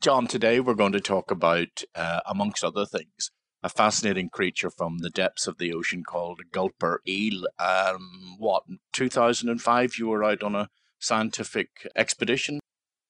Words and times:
John, 0.00 0.28
today 0.28 0.60
we're 0.60 0.74
going 0.74 0.92
to 0.92 1.00
talk 1.00 1.30
about, 1.32 1.82
uh, 1.94 2.20
amongst 2.24 2.62
other 2.62 2.86
things, 2.86 3.32
a 3.64 3.68
fascinating 3.68 4.28
creature 4.28 4.70
from 4.70 4.98
the 4.98 5.10
depths 5.10 5.48
of 5.48 5.58
the 5.58 5.72
ocean 5.72 6.04
called 6.04 6.40
gulper 6.52 6.98
eel. 7.06 7.46
Um, 7.58 8.36
what, 8.38 8.62
2005, 8.92 9.98
you 9.98 10.06
were 10.06 10.22
out 10.22 10.44
on 10.44 10.54
a 10.54 10.68
scientific 11.00 11.88
expedition? 11.96 12.60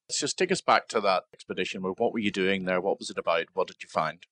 Let's 0.09 0.21
just 0.21 0.39
take 0.39 0.51
us 0.51 0.63
back 0.63 0.89
to 0.89 1.01
that 1.03 1.25
expedition. 1.35 1.83
What 1.83 2.13
were 2.15 2.21
you 2.21 2.31
doing 2.31 2.65
there? 2.65 2.81
What 2.81 2.99
was 2.99 3.11
it 3.11 3.19
about? 3.19 3.47
What 3.53 3.67
did 3.67 3.83
you 3.83 3.89
find? 3.91 4.25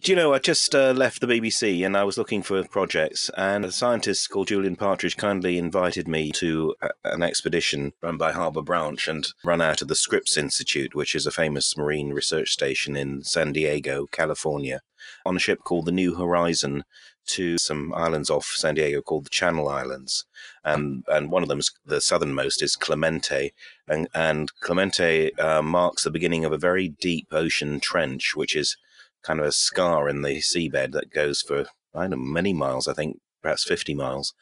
Do 0.00 0.10
you 0.10 0.16
know, 0.16 0.32
I 0.32 0.38
just 0.38 0.74
uh, 0.74 0.92
left 0.92 1.20
the 1.20 1.26
BBC 1.26 1.84
and 1.84 1.98
I 1.98 2.04
was 2.04 2.16
looking 2.16 2.42
for 2.42 2.64
projects, 2.64 3.30
and 3.36 3.62
a 3.62 3.70
scientist 3.70 4.30
called 4.30 4.48
Julian 4.48 4.74
Partridge 4.74 5.18
kindly 5.18 5.58
invited 5.58 6.08
me 6.08 6.32
to 6.32 6.74
a, 6.80 6.88
an 7.04 7.22
expedition 7.22 7.92
run 8.00 8.16
by 8.16 8.32
Harbour 8.32 8.62
Branch 8.62 9.06
and 9.06 9.26
run 9.44 9.60
out 9.60 9.82
of 9.82 9.88
the 9.88 9.94
Scripps 9.94 10.38
Institute, 10.38 10.94
which 10.94 11.14
is 11.14 11.26
a 11.26 11.30
famous 11.30 11.76
marine 11.76 12.14
research 12.14 12.52
station 12.52 12.96
in 12.96 13.22
San 13.22 13.52
Diego, 13.52 14.06
California, 14.06 14.80
on 15.26 15.36
a 15.36 15.38
ship 15.38 15.58
called 15.62 15.84
the 15.84 15.92
New 15.92 16.14
Horizon 16.14 16.84
to 17.26 17.58
some 17.58 17.92
islands 17.92 18.30
off 18.30 18.46
San 18.46 18.76
Diego 18.76 19.02
called 19.02 19.26
the 19.26 19.30
Channel 19.30 19.68
Islands. 19.68 20.24
And, 20.64 21.04
and 21.06 21.30
one 21.30 21.42
of 21.42 21.50
them, 21.50 21.58
is, 21.58 21.70
the 21.84 22.00
southernmost, 22.00 22.62
is 22.62 22.76
Clemente. 22.76 23.52
And, 23.86 24.08
and 24.14 24.50
Clemente 24.60 25.34
uh, 25.34 25.60
marks 25.60 26.04
the 26.04 26.10
beginning 26.10 26.46
of 26.46 26.52
a 26.52 26.58
very 26.58 26.88
deep 26.88 27.28
ocean 27.30 27.78
trench, 27.78 28.34
which 28.34 28.56
is 28.56 28.78
kind 29.22 29.40
of 29.40 29.46
a 29.46 29.52
scar 29.52 30.08
in 30.08 30.22
the 30.22 30.38
seabed 30.38 30.92
that 30.92 31.12
goes 31.12 31.42
for 31.42 31.66
I 31.94 32.02
don't 32.02 32.10
know 32.10 32.16
many 32.16 32.52
miles. 32.52 32.88
I 32.88 32.94
think 32.94 33.18
perhaps 33.42 33.64
fifty 33.64 33.94
miles, 33.94 34.34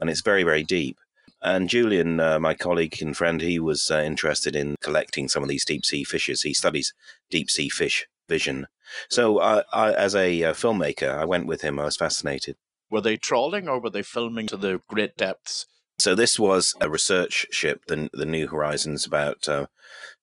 and 0.00 0.10
it's 0.10 0.22
very 0.22 0.42
very 0.42 0.62
deep. 0.64 0.98
And 1.42 1.68
Julian, 1.68 2.18
uh, 2.18 2.40
my 2.40 2.54
colleague 2.54 3.00
and 3.00 3.16
friend, 3.16 3.40
he 3.40 3.58
was 3.58 3.90
uh, 3.90 4.00
interested 4.00 4.56
in 4.56 4.76
collecting 4.80 5.28
some 5.28 5.42
of 5.42 5.48
these 5.48 5.64
deep 5.64 5.84
sea 5.84 6.02
fishes. 6.02 6.42
He 6.42 6.54
studies 6.54 6.94
deep 7.30 7.50
sea 7.50 7.68
fish 7.68 8.06
vision. 8.28 8.66
So, 9.10 9.38
I, 9.40 9.92
as 9.92 10.14
a 10.14 10.44
uh, 10.44 10.52
filmmaker, 10.54 11.14
I 11.14 11.24
went 11.24 11.46
with 11.46 11.62
him. 11.62 11.78
I 11.78 11.84
was 11.84 11.96
fascinated. 11.96 12.56
Were 12.90 13.00
they 13.00 13.16
trawling 13.16 13.68
or 13.68 13.80
were 13.80 13.90
they 13.90 14.02
filming 14.02 14.46
to 14.48 14.56
the 14.56 14.80
great 14.88 15.16
depths? 15.16 15.66
So 15.98 16.14
this 16.14 16.38
was 16.38 16.74
a 16.80 16.90
research 16.90 17.46
ship. 17.50 17.86
The 17.86 18.10
the 18.12 18.26
New 18.26 18.48
Horizons 18.48 19.06
about 19.06 19.48
uh, 19.48 19.66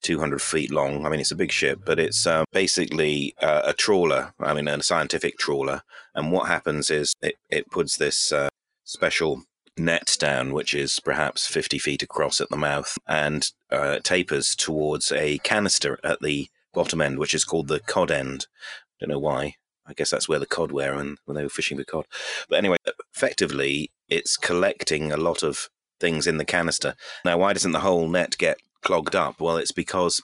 200 0.02 0.42
feet 0.42 0.72
long. 0.72 1.06
I 1.06 1.10
mean, 1.10 1.20
it's 1.20 1.32
a 1.32 1.36
big 1.36 1.52
ship, 1.52 1.82
but 1.86 2.00
it's 2.00 2.28
uh, 2.28 2.44
basically 2.52 3.34
uh, 3.42 3.62
a 3.66 3.74
trawler. 3.74 4.34
I 4.40 4.54
mean, 4.54 4.68
a 4.68 4.84
scientific 4.84 5.38
trawler. 5.38 5.82
And 6.14 6.32
what 6.32 6.48
happens 6.48 6.90
is 6.92 7.14
it 7.22 7.36
it 7.50 7.72
puts 7.72 7.98
this 7.98 8.32
uh, 8.32 8.50
special 8.84 9.44
net 9.78 10.16
down, 10.20 10.54
which 10.54 10.74
is 10.76 11.00
perhaps 11.00 11.48
50 11.48 11.80
feet 11.80 12.04
across 12.04 12.40
at 12.40 12.50
the 12.50 12.58
mouth, 12.58 12.98
and 13.08 13.50
uh, 13.72 14.00
tapers 14.04 14.56
towards 14.56 15.12
a 15.12 15.40
canister 15.40 16.00
at 16.04 16.22
the 16.22 16.48
bottom 16.74 17.02
end, 17.02 17.18
which 17.18 17.34
is 17.34 17.46
called 17.46 17.68
the 17.68 17.80
cod 17.80 18.12
end. 18.12 18.48
I 18.52 19.06
Don't 19.06 19.10
know 19.10 19.20
why. 19.20 19.56
I 19.86 19.94
guess 19.94 20.10
that's 20.10 20.30
where 20.30 20.40
the 20.40 20.46
cod 20.46 20.72
were 20.72 20.94
and 20.94 21.18
when 21.26 21.36
they 21.36 21.44
were 21.44 21.50
fishing 21.50 21.78
for 21.78 21.84
cod. 21.84 22.06
But 22.50 22.58
anyway, 22.58 22.78
effectively, 23.14 23.92
it's 24.10 24.38
collecting 24.38 25.12
a 25.12 25.18
lot 25.18 25.44
of 25.44 25.70
things 26.00 26.28
in 26.28 26.38
the 26.38 26.46
canister. 26.46 26.96
Now, 27.26 27.38
why 27.38 27.54
doesn't 27.54 27.72
the 27.72 27.80
whole 27.80 28.08
net 28.08 28.38
get 28.38 28.58
clogged 28.82 29.16
up? 29.16 29.42
Well, 29.42 29.58
it's 29.58 29.72
because 29.72 30.22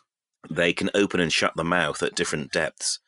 they 0.49 0.73
can 0.73 0.89
open 0.93 1.19
and 1.19 1.31
shut 1.31 1.53
the 1.55 1.63
mouth 1.63 2.01
at 2.03 2.15
different 2.15 2.51
depths. 2.51 2.99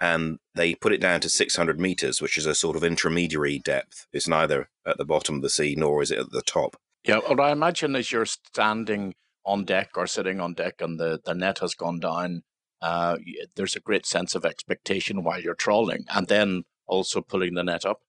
And 0.00 0.38
they 0.54 0.74
put 0.74 0.92
it 0.92 1.00
down 1.00 1.20
to 1.20 1.30
600 1.30 1.78
meters, 1.78 2.20
which 2.20 2.36
is 2.36 2.46
a 2.46 2.54
sort 2.54 2.76
of 2.76 2.82
intermediary 2.82 3.58
depth. 3.58 4.06
It's 4.12 4.26
neither 4.26 4.68
at 4.86 4.98
the 4.98 5.04
bottom 5.04 5.36
of 5.36 5.42
the 5.42 5.50
sea 5.50 5.74
nor 5.76 6.02
is 6.02 6.10
it 6.10 6.18
at 6.18 6.30
the 6.32 6.42
top. 6.42 6.76
Yeah, 7.06 7.20
well, 7.28 7.40
I 7.40 7.52
imagine 7.52 7.94
as 7.96 8.10
you're 8.10 8.26
standing 8.26 9.14
on 9.44 9.64
deck 9.64 9.90
or 9.96 10.06
sitting 10.06 10.40
on 10.40 10.54
deck 10.54 10.80
and 10.80 10.98
the, 10.98 11.20
the 11.24 11.34
net 11.34 11.58
has 11.58 11.74
gone 11.74 12.00
down, 12.00 12.42
uh, 12.82 13.16
there's 13.54 13.76
a 13.76 13.80
great 13.80 14.04
sense 14.04 14.34
of 14.34 14.44
expectation 14.44 15.22
while 15.22 15.40
you're 15.40 15.54
trawling 15.54 16.04
and 16.14 16.26
then 16.26 16.64
also 16.86 17.20
pulling 17.20 17.54
the 17.54 17.62
net 17.62 17.86
up. 17.86 18.00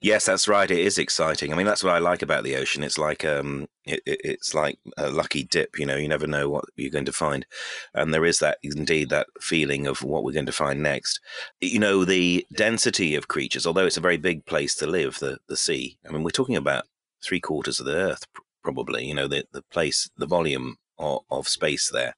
Yes, 0.00 0.26
that's 0.26 0.48
right. 0.48 0.70
It 0.70 0.78
is 0.78 0.98
exciting. 0.98 1.52
I 1.52 1.56
mean, 1.56 1.66
that's 1.66 1.82
what 1.82 1.94
I 1.94 1.98
like 1.98 2.22
about 2.22 2.44
the 2.44 2.56
ocean. 2.56 2.82
It's 2.82 2.98
like 2.98 3.24
um, 3.24 3.68
it, 3.84 4.00
it's 4.06 4.54
like 4.54 4.78
a 4.96 5.10
lucky 5.10 5.44
dip. 5.44 5.78
You 5.78 5.86
know, 5.86 5.96
you 5.96 6.08
never 6.08 6.26
know 6.26 6.48
what 6.48 6.64
you're 6.76 6.90
going 6.90 7.04
to 7.06 7.12
find, 7.12 7.46
and 7.94 8.12
there 8.12 8.24
is 8.24 8.38
that 8.40 8.58
indeed 8.62 9.08
that 9.10 9.28
feeling 9.40 9.86
of 9.86 10.02
what 10.02 10.24
we're 10.24 10.32
going 10.32 10.46
to 10.46 10.52
find 10.52 10.82
next. 10.82 11.20
You 11.60 11.78
know, 11.78 12.04
the 12.04 12.46
density 12.52 13.14
of 13.14 13.28
creatures, 13.28 13.66
although 13.66 13.86
it's 13.86 13.96
a 13.96 14.02
very 14.02 14.16
big 14.16 14.46
place 14.46 14.74
to 14.76 14.86
live, 14.86 15.18
the 15.18 15.38
the 15.48 15.56
sea. 15.56 15.98
I 16.06 16.12
mean, 16.12 16.22
we're 16.22 16.30
talking 16.30 16.56
about 16.56 16.84
three 17.22 17.40
quarters 17.40 17.80
of 17.80 17.86
the 17.86 17.96
Earth, 17.96 18.26
probably. 18.62 19.06
You 19.06 19.14
know, 19.14 19.28
the 19.28 19.44
the 19.52 19.62
place, 19.62 20.10
the 20.16 20.26
volume 20.26 20.76
of, 20.98 21.20
of 21.30 21.48
space 21.48 21.90
there 21.90 22.14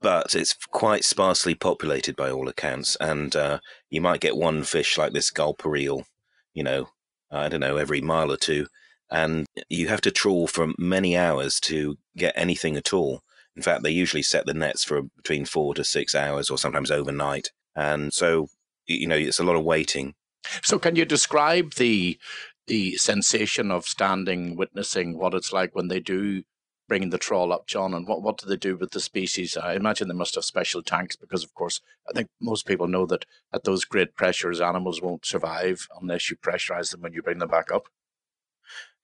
but 0.00 0.34
it's 0.34 0.54
quite 0.70 1.04
sparsely 1.04 1.54
populated 1.54 2.16
by 2.16 2.30
all 2.30 2.48
accounts. 2.48 2.96
And 3.00 3.34
uh, 3.34 3.60
you 3.90 4.00
might 4.00 4.20
get 4.20 4.36
one 4.36 4.62
fish 4.62 4.96
like 4.98 5.12
this 5.12 5.30
gulper 5.30 5.78
eel 5.78 6.04
you 6.54 6.62
know, 6.62 6.88
I 7.30 7.48
don't 7.48 7.60
know, 7.60 7.76
every 7.76 8.00
mile 8.00 8.32
or 8.32 8.36
two. 8.36 8.66
And 9.10 9.46
you 9.68 9.88
have 9.88 10.00
to 10.02 10.10
trawl 10.10 10.46
for 10.46 10.72
many 10.78 11.16
hours 11.16 11.60
to 11.60 11.98
get 12.16 12.32
anything 12.36 12.76
at 12.76 12.92
all. 12.94 13.22
In 13.54 13.62
fact, 13.62 13.82
they 13.82 13.90
usually 13.90 14.22
set 14.22 14.46
the 14.46 14.54
nets 14.54 14.82
for 14.84 15.02
between 15.02 15.44
four 15.44 15.74
to 15.74 15.84
six 15.84 16.14
hours 16.14 16.48
or 16.48 16.56
sometimes 16.56 16.90
overnight. 16.90 17.50
And 17.76 18.12
so, 18.12 18.48
you 18.86 19.06
know, 19.06 19.16
it's 19.16 19.38
a 19.38 19.44
lot 19.44 19.56
of 19.56 19.64
waiting. 19.64 20.14
So, 20.62 20.78
can 20.78 20.96
you 20.96 21.04
describe 21.04 21.74
the 21.74 22.18
the 22.66 22.96
sensation 22.96 23.70
of 23.70 23.84
standing, 23.84 24.56
witnessing 24.56 25.18
what 25.18 25.34
it's 25.34 25.52
like 25.52 25.74
when 25.74 25.88
they 25.88 26.00
do 26.00 26.42
bringing 26.88 27.10
the 27.10 27.18
trawl 27.18 27.52
up, 27.52 27.66
John? 27.66 27.94
And 27.94 28.06
what, 28.06 28.22
what 28.22 28.38
do 28.38 28.46
they 28.46 28.56
do 28.56 28.76
with 28.76 28.90
the 28.90 29.00
species? 29.00 29.56
I 29.56 29.74
imagine 29.74 30.08
they 30.08 30.14
must 30.14 30.34
have 30.34 30.44
special 30.44 30.82
tanks 30.82 31.16
because, 31.16 31.44
of 31.44 31.54
course, 31.54 31.80
I 32.08 32.12
think 32.12 32.28
most 32.40 32.66
people 32.66 32.86
know 32.86 33.06
that 33.06 33.24
at 33.52 33.64
those 33.64 33.84
great 33.84 34.14
pressures, 34.14 34.60
animals 34.60 35.00
won't 35.00 35.26
survive 35.26 35.88
unless 36.00 36.30
you 36.30 36.36
pressurize 36.36 36.90
them 36.90 37.02
when 37.02 37.12
you 37.12 37.22
bring 37.22 37.38
them 37.38 37.48
back 37.48 37.72
up. 37.72 37.88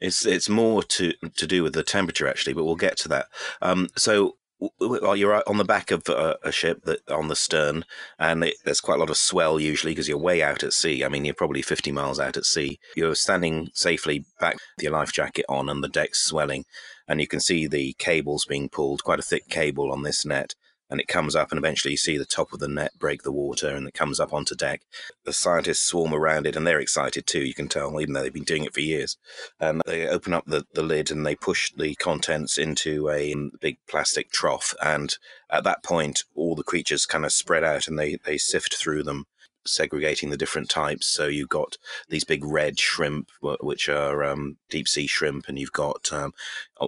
It's 0.00 0.24
it's 0.24 0.48
more 0.48 0.82
to 0.82 1.12
to 1.36 1.46
do 1.46 1.62
with 1.62 1.74
the 1.74 1.82
temperature 1.82 2.26
actually, 2.26 2.54
but 2.54 2.64
we'll 2.64 2.76
get 2.76 2.96
to 2.98 3.08
that. 3.08 3.26
Um, 3.60 3.88
so 3.96 4.36
well, 4.78 5.16
you're 5.16 5.42
on 5.48 5.56
the 5.56 5.64
back 5.64 5.90
of 5.90 6.02
a, 6.08 6.36
a 6.42 6.52
ship 6.52 6.84
that 6.84 7.08
on 7.10 7.28
the 7.28 7.36
stern, 7.36 7.84
and 8.18 8.44
it, 8.44 8.56
there's 8.64 8.80
quite 8.80 8.96
a 8.96 8.98
lot 8.98 9.10
of 9.10 9.16
swell 9.16 9.58
usually 9.58 9.92
because 9.92 10.08
you're 10.08 10.18
way 10.18 10.42
out 10.42 10.62
at 10.62 10.72
sea. 10.72 11.04
I 11.04 11.08
mean, 11.08 11.24
you're 11.24 11.34
probably 11.34 11.62
50 11.62 11.92
miles 11.92 12.20
out 12.20 12.36
at 12.36 12.44
sea. 12.44 12.78
You're 12.94 13.14
standing 13.14 13.70
safely 13.72 14.26
back 14.38 14.54
with 14.76 14.82
your 14.82 14.92
life 14.92 15.12
jacket 15.12 15.46
on, 15.48 15.68
and 15.68 15.82
the 15.82 15.88
deck's 15.88 16.24
swelling 16.24 16.64
and 17.10 17.20
you 17.20 17.26
can 17.26 17.40
see 17.40 17.66
the 17.66 17.92
cables 17.94 18.44
being 18.44 18.68
pulled, 18.68 19.02
quite 19.02 19.18
a 19.18 19.22
thick 19.22 19.48
cable 19.48 19.90
on 19.90 20.04
this 20.04 20.24
net, 20.24 20.54
and 20.88 21.00
it 21.00 21.08
comes 21.08 21.34
up, 21.34 21.50
and 21.50 21.58
eventually 21.58 21.90
you 21.90 21.96
see 21.96 22.16
the 22.16 22.24
top 22.24 22.52
of 22.52 22.60
the 22.60 22.68
net 22.68 22.92
break 23.00 23.24
the 23.24 23.32
water, 23.32 23.68
and 23.68 23.88
it 23.88 23.94
comes 23.94 24.20
up 24.20 24.32
onto 24.32 24.54
deck. 24.54 24.82
The 25.24 25.32
scientists 25.32 25.80
swarm 25.80 26.14
around 26.14 26.46
it, 26.46 26.54
and 26.54 26.64
they're 26.64 26.78
excited 26.78 27.26
too. 27.26 27.40
You 27.40 27.52
can 27.52 27.66
tell, 27.66 28.00
even 28.00 28.12
though 28.12 28.22
they've 28.22 28.32
been 28.32 28.44
doing 28.44 28.64
it 28.64 28.72
for 28.72 28.80
years. 28.80 29.16
And 29.58 29.82
they 29.86 30.06
open 30.06 30.32
up 30.32 30.44
the, 30.46 30.66
the 30.72 30.84
lid 30.84 31.10
and 31.10 31.26
they 31.26 31.34
push 31.34 31.72
the 31.76 31.96
contents 31.96 32.56
into 32.56 33.08
a 33.08 33.32
um, 33.32 33.50
big 33.60 33.78
plastic 33.88 34.30
trough, 34.30 34.72
and 34.80 35.12
at 35.50 35.64
that 35.64 35.82
point, 35.82 36.22
all 36.36 36.54
the 36.54 36.62
creatures 36.62 37.06
kind 37.06 37.24
of 37.24 37.32
spread 37.32 37.64
out, 37.64 37.88
and 37.88 37.98
they 37.98 38.18
they 38.24 38.38
sift 38.38 38.76
through 38.76 39.02
them 39.02 39.26
segregating 39.66 40.30
the 40.30 40.36
different 40.36 40.68
types. 40.68 41.06
So 41.06 41.26
you've 41.26 41.48
got 41.48 41.76
these 42.08 42.24
big 42.24 42.44
red 42.44 42.78
shrimp, 42.78 43.30
which 43.40 43.88
are 43.88 44.24
um, 44.24 44.56
deep 44.68 44.88
sea 44.88 45.06
shrimp, 45.06 45.48
and 45.48 45.58
you've 45.58 45.72
got 45.72 46.12
um, 46.12 46.32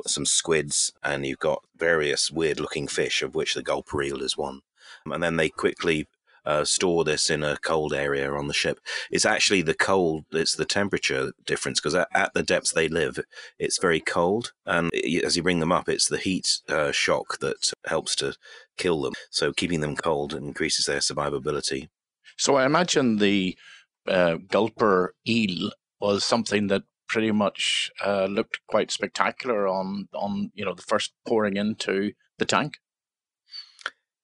some 0.07 0.27
squids, 0.27 0.93
and 1.03 1.27
you've 1.27 1.39
got 1.39 1.65
various 1.77 2.31
weird 2.31 2.61
looking 2.61 2.89
fish, 2.89 3.23
of 3.23 3.35
which 3.35 3.55
the 3.55 3.63
gulper 3.63 4.05
eel 4.05 4.23
is 4.23 4.37
one. 4.37 4.61
And 5.07 5.23
then 5.23 5.37
they 5.37 5.49
quickly 5.49 6.07
uh, 6.45 6.65
store 6.65 7.05
this 7.05 7.31
in 7.31 7.43
a 7.43 7.57
cold 7.59 7.93
area 7.93 8.33
on 8.33 8.49
the 8.49 8.55
ship. 8.55 8.81
It's 9.11 9.27
actually 9.27 9.63
the 9.63 9.75
cold, 9.75 10.25
it's 10.33 10.57
the 10.57 10.65
temperature 10.65 11.33
difference 11.47 11.81
because 11.81 11.95
at, 11.95 12.09
at, 12.15 12.35
the 12.35 12.43
depths 12.43 12.73
they 12.73 12.89
live, 12.89 13.19
it's 13.59 13.79
very 13.79 14.01
cold. 14.01 14.53
And 14.67 14.91
it, 14.93 15.25
as 15.25 15.37
you 15.37 15.43
bring 15.43 15.61
them 15.61 15.73
up, 15.73 15.89
it's 15.89 16.09
the 16.09 16.19
heat 16.19 16.61
uh, 16.69 16.93
shock 16.93 17.39
that 17.39 17.73
helps 17.87 18.17
to 18.17 18.35
kill 18.77 19.03
them. 19.03 19.15
So 19.31 19.53
keeping 19.53 19.81
them 19.81 19.97
cold 19.97 20.35
increases 20.35 20.87
their 20.87 20.99
survivability. 20.99 21.89
So 22.43 22.57
I 22.57 22.67
imagine 22.67 23.19
the 23.19 23.57
uh, 24.09 24.39
gulper 24.49 25.11
eel 25.29 25.71
was 26.01 26.25
something 26.25 26.67
that 26.67 26.83
pretty 27.09 27.31
much 27.31 27.89
uh, 28.05 28.25
looked 28.25 28.59
quite 28.67 28.91
spectacular 28.91 29.69
on 29.69 30.09
on 30.13 30.51
you 30.53 30.65
know 30.65 30.75
the 30.75 30.83
first 30.83 31.13
pouring 31.25 31.57
into 31.57 32.15
the 32.39 32.45
tank. 32.45 32.73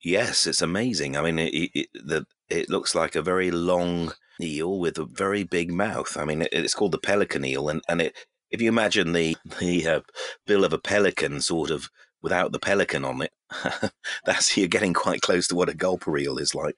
Yes, 0.02 0.48
it's 0.48 0.62
amazing. 0.62 1.16
I 1.16 1.22
mean, 1.22 1.38
it, 1.38 1.70
it, 1.74 1.88
the, 1.94 2.26
it 2.48 2.68
looks 2.68 2.92
like 2.92 3.14
a 3.14 3.22
very 3.22 3.52
long 3.52 4.14
eel 4.40 4.80
with 4.80 4.98
a 4.98 5.04
very 5.04 5.44
big 5.44 5.70
mouth. 5.70 6.16
I 6.16 6.24
mean, 6.24 6.42
it, 6.42 6.48
it's 6.52 6.74
called 6.74 6.92
the 6.92 6.98
pelican 6.98 7.44
eel, 7.44 7.68
and, 7.68 7.82
and 7.88 8.02
it 8.02 8.16
if 8.50 8.60
you 8.60 8.68
imagine 8.68 9.12
the 9.12 9.36
the 9.60 9.86
uh, 9.86 10.00
bill 10.44 10.64
of 10.64 10.72
a 10.72 10.78
pelican 10.92 11.40
sort 11.40 11.70
of 11.70 11.88
without 12.22 12.52
the 12.52 12.58
pelican 12.58 13.04
on 13.04 13.22
it, 13.22 13.32
that's 14.24 14.56
you're 14.56 14.68
getting 14.68 14.94
quite 14.94 15.20
close 15.20 15.46
to 15.48 15.54
what 15.54 15.68
a 15.68 15.72
gulper 15.72 16.20
eel 16.20 16.38
is 16.38 16.54
like. 16.54 16.76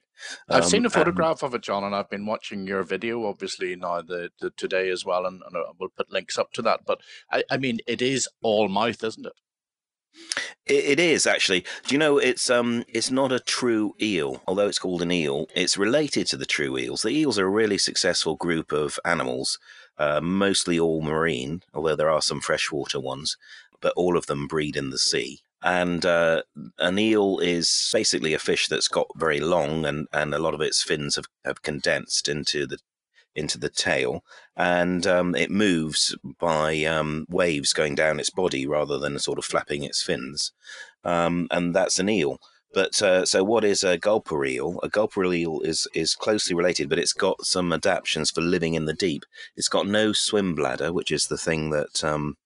I've 0.49 0.65
seen 0.65 0.85
a 0.85 0.87
um, 0.87 0.91
photograph 0.91 1.43
of 1.43 1.53
it, 1.55 1.63
John, 1.63 1.83
and 1.83 1.95
I've 1.95 2.09
been 2.09 2.25
watching 2.25 2.67
your 2.67 2.83
video, 2.83 3.25
obviously 3.25 3.75
now 3.75 4.01
the, 4.01 4.29
the 4.39 4.51
today 4.51 4.89
as 4.89 5.05
well, 5.05 5.25
and, 5.25 5.41
and, 5.45 5.55
uh, 5.55 5.73
we'll 5.79 5.89
put 5.89 6.11
links 6.11 6.37
up 6.37 6.51
to 6.53 6.61
that. 6.63 6.81
But 6.85 6.99
I, 7.31 7.43
I 7.49 7.57
mean, 7.57 7.79
it 7.87 8.01
is 8.01 8.27
all 8.41 8.67
mouth, 8.69 9.03
isn't 9.03 9.25
it? 9.25 9.33
It, 10.65 10.85
it 10.85 10.99
is 10.99 11.25
actually. 11.25 11.61
Do 11.87 11.95
you 11.95 11.97
know 11.97 12.17
it's 12.17 12.49
um 12.49 12.83
it's 12.87 13.11
not 13.11 13.31
a 13.31 13.39
true 13.39 13.93
eel, 14.01 14.41
although 14.47 14.67
it's 14.67 14.79
called 14.79 15.01
an 15.01 15.11
eel. 15.11 15.47
It's 15.55 15.77
related 15.77 16.27
to 16.27 16.37
the 16.37 16.45
true 16.45 16.77
eels. 16.77 17.01
The 17.01 17.09
eels 17.09 17.39
are 17.39 17.45
a 17.45 17.49
really 17.49 17.77
successful 17.77 18.35
group 18.35 18.71
of 18.71 18.99
animals, 19.05 19.57
uh, 19.97 20.19
mostly 20.21 20.79
all 20.79 21.01
marine, 21.01 21.63
although 21.73 21.95
there 21.95 22.09
are 22.09 22.21
some 22.21 22.41
freshwater 22.41 22.99
ones, 22.99 23.37
but 23.81 23.93
all 23.95 24.17
of 24.17 24.27
them 24.27 24.47
breed 24.47 24.75
in 24.75 24.89
the 24.89 24.97
sea. 24.97 25.39
And 25.63 26.05
uh, 26.05 26.43
an 26.79 26.97
eel 26.97 27.39
is 27.39 27.89
basically 27.93 28.33
a 28.33 28.39
fish 28.39 28.67
that's 28.67 28.87
got 28.87 29.07
very 29.15 29.39
long, 29.39 29.85
and, 29.85 30.07
and 30.11 30.33
a 30.33 30.39
lot 30.39 30.55
of 30.55 30.61
its 30.61 30.81
fins 30.81 31.17
have, 31.17 31.25
have 31.45 31.61
condensed 31.61 32.27
into 32.27 32.65
the 32.65 32.77
into 33.33 33.57
the 33.57 33.69
tail, 33.69 34.23
and 34.57 35.07
um, 35.07 35.35
it 35.35 35.49
moves 35.49 36.15
by 36.39 36.83
um, 36.83 37.25
waves 37.29 37.71
going 37.71 37.95
down 37.95 38.19
its 38.19 38.29
body 38.29 38.67
rather 38.67 38.97
than 38.97 39.17
sort 39.19 39.37
of 39.37 39.45
flapping 39.45 39.83
its 39.83 40.03
fins, 40.03 40.51
um, 41.05 41.47
and 41.49 41.73
that's 41.73 41.99
an 41.99 42.09
eel. 42.09 42.39
But 42.73 43.01
uh, 43.01 43.25
so, 43.25 43.43
what 43.43 43.63
is 43.63 43.83
a 43.83 43.97
gulper 43.97 44.47
eel? 44.47 44.79
A 44.81 44.89
gulper 44.89 45.35
eel 45.35 45.59
is 45.61 45.87
is 45.93 46.15
closely 46.15 46.55
related, 46.55 46.89
but 46.89 46.99
it's 46.99 47.13
got 47.13 47.45
some 47.45 47.73
adaptations 47.73 48.31
for 48.31 48.41
living 48.41 48.75
in 48.75 48.85
the 48.85 48.93
deep. 48.93 49.23
It's 49.55 49.67
got 49.69 49.87
no 49.87 50.13
swim 50.13 50.55
bladder, 50.55 50.93
which 50.93 51.11
is 51.11 51.27
the 51.27 51.37
thing 51.37 51.71
that 51.71 52.03
um, 52.03 52.37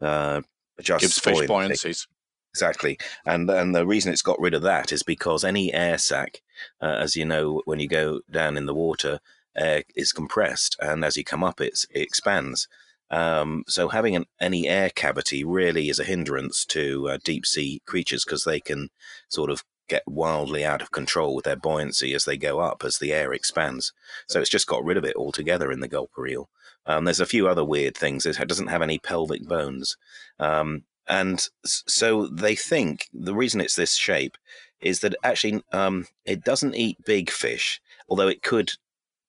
uh, 0.00 0.42
adjusts 0.78 1.02
Gives 1.02 1.18
fish 1.18 1.46
buoyancy. 1.46 1.46
buoyancies. 1.48 2.06
Exactly, 2.54 2.98
and 3.26 3.50
and 3.50 3.74
the 3.74 3.86
reason 3.86 4.12
it's 4.12 4.22
got 4.22 4.40
rid 4.40 4.54
of 4.54 4.62
that 4.62 4.90
is 4.90 5.02
because 5.02 5.44
any 5.44 5.74
air 5.74 5.98
sac, 5.98 6.40
uh, 6.80 6.86
as 6.86 7.14
you 7.14 7.24
know, 7.26 7.60
when 7.66 7.80
you 7.80 7.88
go 7.88 8.20
down 8.30 8.56
in 8.56 8.64
the 8.64 8.74
water, 8.74 9.20
air 9.54 9.84
is 9.94 10.10
compressed, 10.12 10.74
and 10.80 11.04
as 11.04 11.18
you 11.18 11.24
come 11.24 11.44
up, 11.44 11.60
it's, 11.60 11.84
it 11.94 12.00
expands. 12.00 12.66
Um, 13.10 13.64
so 13.68 13.88
having 13.88 14.16
an, 14.16 14.24
any 14.40 14.68
air 14.68 14.90
cavity 14.90 15.44
really 15.44 15.90
is 15.90 16.00
a 16.00 16.04
hindrance 16.04 16.64
to 16.66 17.08
uh, 17.10 17.18
deep 17.22 17.46
sea 17.46 17.82
creatures 17.86 18.24
because 18.24 18.44
they 18.44 18.58
can 18.58 18.88
sort 19.28 19.50
of 19.50 19.62
get 19.88 20.02
wildly 20.06 20.64
out 20.64 20.82
of 20.82 20.90
control 20.90 21.34
with 21.36 21.44
their 21.44 21.56
buoyancy 21.56 22.14
as 22.14 22.24
they 22.24 22.36
go 22.36 22.58
up 22.58 22.82
as 22.84 22.98
the 22.98 23.12
air 23.12 23.32
expands. 23.32 23.92
So 24.28 24.40
it's 24.40 24.50
just 24.50 24.66
got 24.66 24.84
rid 24.84 24.96
of 24.96 25.04
it 25.04 25.14
altogether 25.14 25.70
in 25.70 25.80
the 25.80 25.88
gulper 25.88 26.28
eel. 26.28 26.48
Um, 26.86 27.04
there's 27.04 27.20
a 27.20 27.26
few 27.26 27.48
other 27.48 27.64
weird 27.64 27.96
things. 27.96 28.26
It 28.26 28.48
doesn't 28.48 28.68
have 28.68 28.82
any 28.82 28.98
pelvic 28.98 29.46
bones. 29.46 29.96
Um, 30.38 30.84
and 31.08 31.46
so 31.64 32.26
they 32.26 32.54
think 32.54 33.08
the 33.12 33.34
reason 33.34 33.60
it's 33.60 33.76
this 33.76 33.94
shape 33.94 34.36
is 34.80 35.00
that 35.00 35.14
actually 35.22 35.62
um, 35.72 36.06
it 36.24 36.44
doesn't 36.44 36.74
eat 36.74 37.04
big 37.04 37.30
fish, 37.30 37.80
although 38.08 38.28
it 38.28 38.42
could 38.42 38.72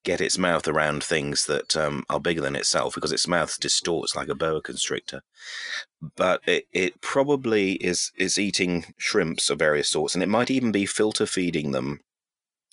get 0.03 0.21
its 0.21 0.37
mouth 0.37 0.67
around 0.67 1.03
things 1.03 1.45
that 1.47 1.75
um, 1.75 2.03
are 2.09 2.19
bigger 2.19 2.41
than 2.41 2.55
itself 2.55 2.95
because 2.95 3.11
its 3.11 3.27
mouth 3.27 3.59
distorts 3.59 4.15
like 4.15 4.29
a 4.29 4.35
boa 4.35 4.61
constrictor. 4.61 5.21
But 6.15 6.41
it, 6.47 6.65
it 6.71 7.01
probably 7.01 7.73
is 7.73 8.11
is 8.17 8.37
eating 8.37 8.93
shrimps 8.97 9.49
of 9.49 9.59
various 9.59 9.89
sorts, 9.89 10.13
and 10.13 10.23
it 10.23 10.29
might 10.29 10.49
even 10.49 10.71
be 10.71 10.85
filter 10.85 11.25
feeding 11.25 11.71
them 11.71 11.99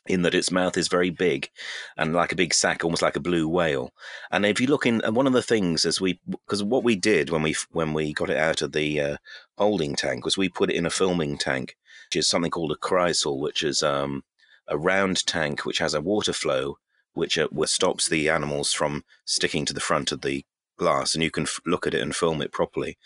in 0.07 0.23
that 0.23 0.35
its 0.35 0.51
mouth 0.51 0.77
is 0.77 0.89
very 0.89 1.11
big 1.11 1.49
and 1.97 2.13
like 2.13 2.33
a 2.33 2.37
big 2.37 2.53
sack, 2.53 2.85
almost 2.85 3.03
like 3.03 3.17
a 3.17 3.21
blue 3.21 3.49
whale. 3.49 3.93
And 4.31 4.45
if 4.45 4.61
you 4.61 4.67
look 4.67 4.87
in, 4.87 5.01
one 5.07 5.27
of 5.27 5.33
the 5.33 5.43
things 5.43 5.85
as 5.85 6.01
we, 6.01 6.21
because 6.29 6.63
what 6.63 6.85
we 6.85 6.97
did 6.97 7.31
when 7.31 7.43
we 7.43 7.55
when 7.71 7.93
we 7.93 8.13
got 8.13 8.31
it 8.31 8.37
out 8.37 8.63
of 8.63 8.73
the 8.73 9.01
uh, 9.01 9.17
holding 9.57 9.97
tank 9.97 10.25
was 10.25 10.37
we 10.37 10.49
put 10.49 10.71
it 10.71 10.77
in 10.77 10.87
a 10.87 10.91
filming 10.91 11.39
tank, 11.39 11.77
which 12.09 12.17
is 12.17 12.29
something 12.29 12.51
called 12.51 12.73
a 12.73 12.77
kreisel, 12.77 13.41
which 13.41 13.63
is 13.63 13.83
um, 13.83 14.25
a 14.69 14.77
round 14.77 15.27
tank 15.27 15.65
which 15.65 15.79
has 15.79 15.95
a 15.95 16.01
water 16.01 16.33
flow 16.33 16.77
which 17.15 17.39
uh, 17.39 17.47
stops 17.65 18.09
the 18.09 18.29
animals 18.29 18.73
from 18.73 19.05
sticking 19.25 19.65
to 19.65 19.73
the 19.73 19.81
front 19.81 20.13
of 20.13 20.21
the 20.21 20.45
glass 20.77 21.15
and 21.15 21.23
you 21.23 21.31
can 21.31 21.45
f- 21.45 21.61
look 21.67 21.87
at 21.87 21.95
it 21.95 22.01
and 22.01 22.15
film 22.15 22.43
it 22.43 22.53
properly. 22.53 22.97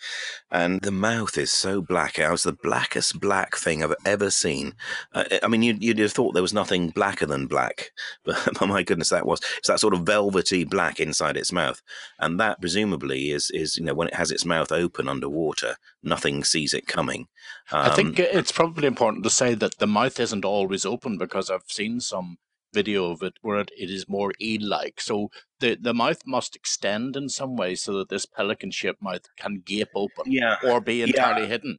And 0.51 0.81
the 0.81 0.91
mouth 0.91 1.37
is 1.37 1.51
so 1.51 1.81
black. 1.81 2.19
It 2.19 2.29
was 2.29 2.43
the 2.43 2.53
blackest 2.53 3.19
black 3.19 3.55
thing 3.55 3.83
I've 3.83 3.95
ever 4.05 4.29
seen. 4.29 4.73
Uh, 5.13 5.25
I 5.43 5.47
mean, 5.47 5.61
you'd, 5.61 5.83
you'd 5.83 5.99
have 5.99 6.11
thought 6.11 6.33
there 6.33 6.41
was 6.41 6.53
nothing 6.53 6.89
blacker 6.89 7.25
than 7.25 7.47
black, 7.47 7.91
but 8.25 8.61
oh 8.61 8.67
my 8.67 8.83
goodness, 8.83 9.09
that 9.09 9.25
was. 9.25 9.41
It's 9.57 9.67
that 9.67 9.79
sort 9.79 9.93
of 9.93 10.01
velvety 10.01 10.63
black 10.63 10.99
inside 10.99 11.37
its 11.37 11.51
mouth. 11.51 11.81
And 12.19 12.39
that 12.39 12.59
presumably 12.59 13.31
is, 13.31 13.51
is 13.53 13.77
you 13.77 13.83
know, 13.83 13.93
when 13.93 14.07
it 14.07 14.15
has 14.15 14.31
its 14.31 14.45
mouth 14.45 14.71
open 14.71 15.07
underwater, 15.07 15.75
nothing 16.03 16.43
sees 16.43 16.73
it 16.73 16.87
coming. 16.87 17.27
Um, 17.71 17.91
I 17.91 17.95
think 17.95 18.19
it's 18.19 18.51
probably 18.51 18.87
important 18.87 19.23
to 19.23 19.29
say 19.29 19.53
that 19.55 19.77
the 19.77 19.87
mouth 19.87 20.19
isn't 20.19 20.45
always 20.45 20.85
open 20.85 21.17
because 21.17 21.49
I've 21.49 21.63
seen 21.67 21.99
some 21.99 22.37
video 22.73 23.11
of 23.11 23.21
it 23.23 23.33
where 23.41 23.59
it, 23.59 23.71
it 23.77 23.89
is 23.89 24.07
more 24.07 24.31
eel-like. 24.41 25.01
So 25.01 25.29
the, 25.59 25.77
the 25.79 25.93
mouth 25.93 26.21
must 26.25 26.55
extend 26.55 27.15
in 27.15 27.29
some 27.29 27.55
way 27.55 27.75
so 27.75 27.97
that 27.97 28.09
this 28.09 28.25
pelican-shaped 28.25 29.01
mouth 29.01 29.23
can 29.37 29.61
gape 29.65 29.89
open 29.95 30.31
yeah. 30.31 30.57
or 30.63 30.81
be 30.81 31.01
entirely 31.01 31.43
yeah. 31.43 31.47
hidden. 31.47 31.77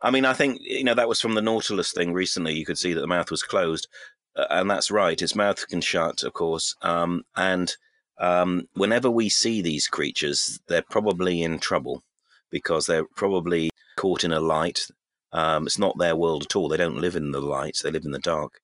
I 0.00 0.10
mean, 0.10 0.24
I 0.24 0.32
think 0.32 0.58
you 0.60 0.84
know 0.84 0.94
that 0.94 1.08
was 1.08 1.20
from 1.20 1.34
the 1.34 1.42
Nautilus 1.42 1.92
thing 1.92 2.12
recently. 2.12 2.54
You 2.54 2.64
could 2.64 2.78
see 2.78 2.92
that 2.92 3.00
the 3.00 3.06
mouth 3.06 3.30
was 3.30 3.42
closed, 3.42 3.88
uh, 4.36 4.46
and 4.50 4.70
that's 4.70 4.90
right. 4.90 5.20
Its 5.20 5.34
mouth 5.34 5.66
can 5.68 5.80
shut, 5.80 6.22
of 6.22 6.32
course. 6.34 6.76
Um, 6.82 7.24
and 7.36 7.74
um, 8.20 8.68
whenever 8.74 9.10
we 9.10 9.28
see 9.28 9.60
these 9.60 9.88
creatures, 9.88 10.60
they're 10.68 10.84
probably 10.88 11.42
in 11.42 11.58
trouble 11.58 12.04
because 12.50 12.86
they're 12.86 13.06
probably 13.16 13.70
caught 13.96 14.22
in 14.22 14.32
a 14.32 14.40
light. 14.40 14.86
Um, 15.32 15.66
it's 15.66 15.78
not 15.78 15.98
their 15.98 16.16
world 16.16 16.44
at 16.44 16.56
all. 16.56 16.68
They 16.68 16.76
don't 16.76 17.00
live 17.00 17.16
in 17.16 17.32
the 17.32 17.40
light; 17.40 17.78
they 17.82 17.90
live 17.90 18.04
in 18.04 18.12
the 18.12 18.20
dark. 18.20 18.60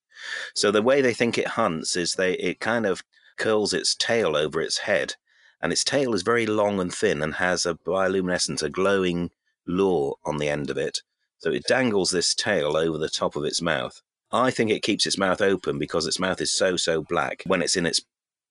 So 0.54 0.70
the 0.70 0.82
way 0.82 1.00
they 1.00 1.14
think 1.14 1.38
it 1.38 1.48
hunts 1.48 1.96
is 1.96 2.14
they 2.14 2.34
it 2.34 2.60
kind 2.60 2.86
of 2.86 3.02
curls 3.36 3.72
its 3.72 3.94
tail 3.94 4.36
over 4.36 4.60
its 4.60 4.78
head, 4.78 5.16
and 5.60 5.72
its 5.72 5.84
tail 5.84 6.14
is 6.14 6.22
very 6.22 6.46
long 6.46 6.80
and 6.80 6.92
thin 6.92 7.22
and 7.22 7.34
has 7.34 7.66
a 7.66 7.74
bioluminescent, 7.74 8.62
a 8.62 8.68
glowing 8.68 9.30
lure 9.66 10.16
on 10.24 10.38
the 10.38 10.48
end 10.48 10.70
of 10.70 10.78
it. 10.78 11.00
So 11.38 11.50
it 11.50 11.66
dangles 11.66 12.10
this 12.10 12.34
tail 12.34 12.76
over 12.76 12.98
the 12.98 13.08
top 13.08 13.36
of 13.36 13.44
its 13.44 13.60
mouth. 13.60 14.00
I 14.32 14.50
think 14.50 14.70
it 14.70 14.82
keeps 14.82 15.06
its 15.06 15.18
mouth 15.18 15.40
open 15.40 15.78
because 15.78 16.06
its 16.06 16.18
mouth 16.18 16.40
is 16.40 16.52
so 16.52 16.76
so 16.76 17.02
black 17.02 17.42
when 17.46 17.62
it's 17.62 17.76
in 17.76 17.86
its 17.86 18.00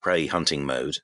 prey 0.02 0.26
hunting 0.26 0.64
mode, 0.64 0.98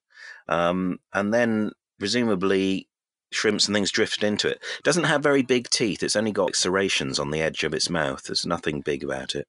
um, 0.48 1.00
and 1.12 1.34
then 1.34 1.72
presumably 1.98 2.88
shrimps 3.32 3.66
and 3.66 3.74
things 3.74 3.90
drift 3.90 4.22
into 4.22 4.48
it. 4.48 4.54
it. 4.54 4.82
Doesn't 4.82 5.04
have 5.04 5.22
very 5.22 5.42
big 5.42 5.68
teeth. 5.70 6.02
It's 6.02 6.16
only 6.16 6.32
got 6.32 6.56
serrations 6.56 7.18
on 7.18 7.30
the 7.30 7.40
edge 7.40 7.64
of 7.64 7.74
its 7.74 7.88
mouth. 7.88 8.24
There's 8.24 8.46
nothing 8.46 8.80
big 8.80 9.04
about 9.04 9.34
it. 9.34 9.46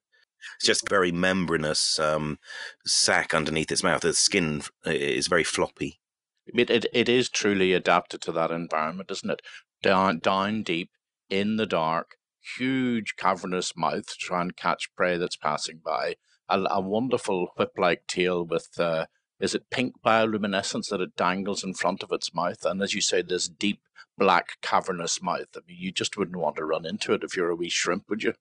It's 0.56 0.66
just 0.66 0.88
very 0.88 1.12
membranous 1.12 1.98
um, 1.98 2.38
sac 2.86 3.34
underneath 3.34 3.70
its 3.70 3.82
mouth. 3.82 4.02
The 4.02 4.14
skin 4.14 4.62
is 4.84 5.28
very 5.28 5.44
floppy. 5.44 6.00
It, 6.46 6.70
it, 6.70 6.86
it 6.92 7.08
is 7.08 7.28
truly 7.28 7.72
adapted 7.72 8.20
to 8.22 8.32
that 8.32 8.50
environment, 8.50 9.10
isn't 9.10 9.30
it? 9.30 9.42
Down, 9.82 10.18
down 10.18 10.62
deep 10.62 10.90
in 11.30 11.56
the 11.56 11.66
dark, 11.66 12.16
huge 12.58 13.14
cavernous 13.16 13.76
mouth 13.76 14.06
to 14.06 14.16
try 14.18 14.40
and 14.40 14.56
catch 14.56 14.94
prey 14.96 15.16
that's 15.16 15.36
passing 15.36 15.80
by. 15.84 16.16
A, 16.48 16.60
a 16.70 16.80
wonderful 16.80 17.48
whip-like 17.56 18.06
tail 18.06 18.44
with 18.44 18.68
uh, 18.78 19.06
is 19.40 19.54
it 19.54 19.70
pink 19.70 19.94
bioluminescence 20.04 20.88
that 20.90 21.00
it 21.00 21.16
dangles 21.16 21.64
in 21.64 21.74
front 21.74 22.02
of 22.02 22.12
its 22.12 22.32
mouth, 22.34 22.64
and 22.64 22.80
as 22.82 22.94
you 22.94 23.00
say, 23.00 23.22
this 23.22 23.48
deep 23.48 23.80
black 24.16 24.60
cavernous 24.62 25.22
mouth. 25.22 25.48
I 25.56 25.60
mean, 25.66 25.78
you 25.80 25.90
just 25.90 26.16
wouldn't 26.16 26.36
want 26.36 26.56
to 26.56 26.64
run 26.64 26.86
into 26.86 27.12
it 27.12 27.24
if 27.24 27.36
you're 27.36 27.50
a 27.50 27.56
wee 27.56 27.68
shrimp, 27.68 28.08
would 28.08 28.22
you? 28.22 28.34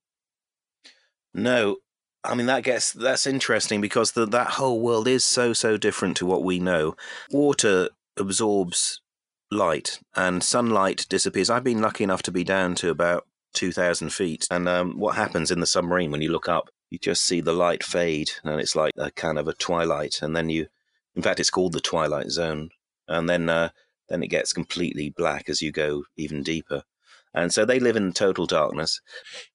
No, 1.33 1.77
I 2.23 2.35
mean 2.35 2.45
that 2.45 2.63
gets 2.63 2.93
that's 2.93 3.25
interesting 3.25 3.81
because 3.81 4.11
the, 4.11 4.25
that 4.27 4.51
whole 4.51 4.79
world 4.79 5.07
is 5.07 5.23
so 5.23 5.53
so 5.53 5.77
different 5.77 6.17
to 6.17 6.25
what 6.25 6.43
we 6.43 6.59
know. 6.59 6.95
Water 7.31 7.89
absorbs 8.17 9.01
light, 9.49 9.99
and 10.15 10.43
sunlight 10.43 11.05
disappears. 11.09 11.49
I've 11.49 11.63
been 11.63 11.81
lucky 11.81 12.03
enough 12.03 12.23
to 12.23 12.31
be 12.31 12.43
down 12.43 12.75
to 12.75 12.89
about 12.89 13.27
two 13.53 13.71
thousand 13.71 14.13
feet, 14.13 14.47
and 14.51 14.67
um, 14.67 14.97
what 14.99 15.15
happens 15.15 15.51
in 15.51 15.59
the 15.59 15.65
submarine 15.65 16.11
when 16.11 16.21
you 16.21 16.31
look 16.31 16.47
up, 16.47 16.69
you 16.89 16.99
just 16.99 17.23
see 17.23 17.41
the 17.41 17.53
light 17.53 17.83
fade, 17.83 18.31
and 18.43 18.61
it's 18.61 18.75
like 18.75 18.93
a 18.97 19.11
kind 19.11 19.37
of 19.37 19.47
a 19.47 19.53
twilight, 19.53 20.21
and 20.21 20.35
then 20.35 20.49
you, 20.49 20.67
in 21.15 21.21
fact, 21.21 21.39
it's 21.39 21.49
called 21.49 21.73
the 21.73 21.81
twilight 21.81 22.29
zone, 22.29 22.69
and 23.07 23.27
then 23.27 23.49
uh, 23.49 23.69
then 24.09 24.23
it 24.23 24.27
gets 24.27 24.53
completely 24.53 25.09
black 25.09 25.49
as 25.49 25.61
you 25.61 25.71
go 25.71 26.03
even 26.17 26.43
deeper. 26.43 26.83
And 27.33 27.53
so 27.53 27.65
they 27.65 27.79
live 27.79 27.95
in 27.95 28.11
total 28.13 28.45
darkness. 28.45 28.99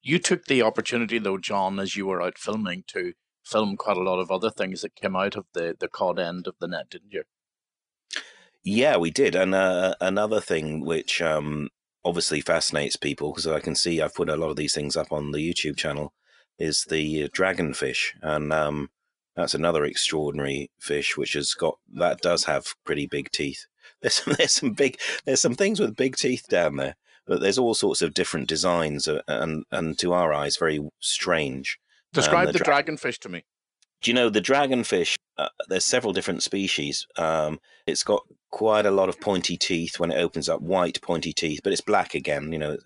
You 0.02 0.18
took 0.18 0.44
the 0.44 0.62
opportunity, 0.62 1.18
though, 1.18 1.38
John, 1.38 1.78
as 1.78 1.96
you 1.96 2.06
were 2.06 2.22
out 2.22 2.38
filming, 2.38 2.84
to 2.88 3.12
film 3.44 3.76
quite 3.76 3.96
a 3.96 4.02
lot 4.02 4.18
of 4.18 4.30
other 4.30 4.50
things 4.50 4.82
that 4.82 4.96
came 4.96 5.14
out 5.14 5.36
of 5.36 5.46
the, 5.52 5.76
the 5.78 5.88
cod 5.88 6.18
end 6.18 6.46
of 6.46 6.54
the 6.58 6.68
net, 6.68 6.90
didn't 6.90 7.12
you? 7.12 7.24
Yeah, 8.64 8.96
we 8.96 9.10
did. 9.10 9.34
And 9.34 9.54
uh, 9.54 9.94
another 10.00 10.40
thing 10.40 10.84
which 10.84 11.22
um, 11.22 11.68
obviously 12.04 12.40
fascinates 12.40 12.96
people, 12.96 13.32
because 13.32 13.46
I 13.46 13.60
can 13.60 13.74
see 13.74 14.00
I've 14.00 14.14
put 14.14 14.28
a 14.28 14.36
lot 14.36 14.50
of 14.50 14.56
these 14.56 14.74
things 14.74 14.96
up 14.96 15.12
on 15.12 15.30
the 15.30 15.38
YouTube 15.38 15.76
channel, 15.76 16.14
is 16.58 16.86
the 16.88 17.28
dragonfish. 17.28 18.14
And 18.22 18.52
um, 18.52 18.88
that's 19.36 19.54
another 19.54 19.84
extraordinary 19.84 20.70
fish, 20.80 21.16
which 21.16 21.34
has 21.34 21.52
got, 21.52 21.78
that 21.94 22.22
does 22.22 22.44
have 22.44 22.74
pretty 22.84 23.06
big 23.06 23.30
teeth. 23.30 23.66
There's 24.02 24.14
some, 24.14 24.34
there's 24.36 24.52
some 24.52 24.72
big, 24.72 24.98
there's 25.24 25.40
some 25.40 25.54
things 25.54 25.78
with 25.78 25.96
big 25.96 26.16
teeth 26.16 26.46
down 26.48 26.76
there 26.76 26.96
but 27.26 27.40
there's 27.40 27.58
all 27.58 27.74
sorts 27.74 28.02
of 28.02 28.14
different 28.14 28.48
designs 28.48 29.08
uh, 29.08 29.22
and 29.28 29.64
and 29.70 29.98
to 29.98 30.12
our 30.12 30.32
eyes 30.32 30.56
very 30.56 30.80
strange. 31.00 31.78
Describe 32.12 32.46
um, 32.48 32.52
the, 32.52 32.58
the 32.58 32.64
dra- 32.64 32.82
dragonfish 32.82 33.18
to 33.18 33.28
me. 33.28 33.44
Do 34.02 34.10
you 34.10 34.14
know 34.14 34.28
the 34.28 34.40
dragonfish? 34.40 35.16
Uh, 35.38 35.48
there's 35.68 35.84
several 35.84 36.12
different 36.12 36.42
species. 36.42 37.06
Um, 37.16 37.60
it's 37.86 38.02
got 38.02 38.22
quite 38.50 38.86
a 38.86 38.90
lot 38.90 39.08
of 39.08 39.20
pointy 39.20 39.56
teeth 39.56 39.98
when 39.98 40.10
it 40.10 40.18
opens 40.18 40.48
up, 40.48 40.60
white 40.60 41.00
pointy 41.02 41.32
teeth, 41.32 41.60
but 41.62 41.72
it's 41.72 41.80
black 41.80 42.14
again. 42.14 42.52
You 42.52 42.58
know, 42.58 42.76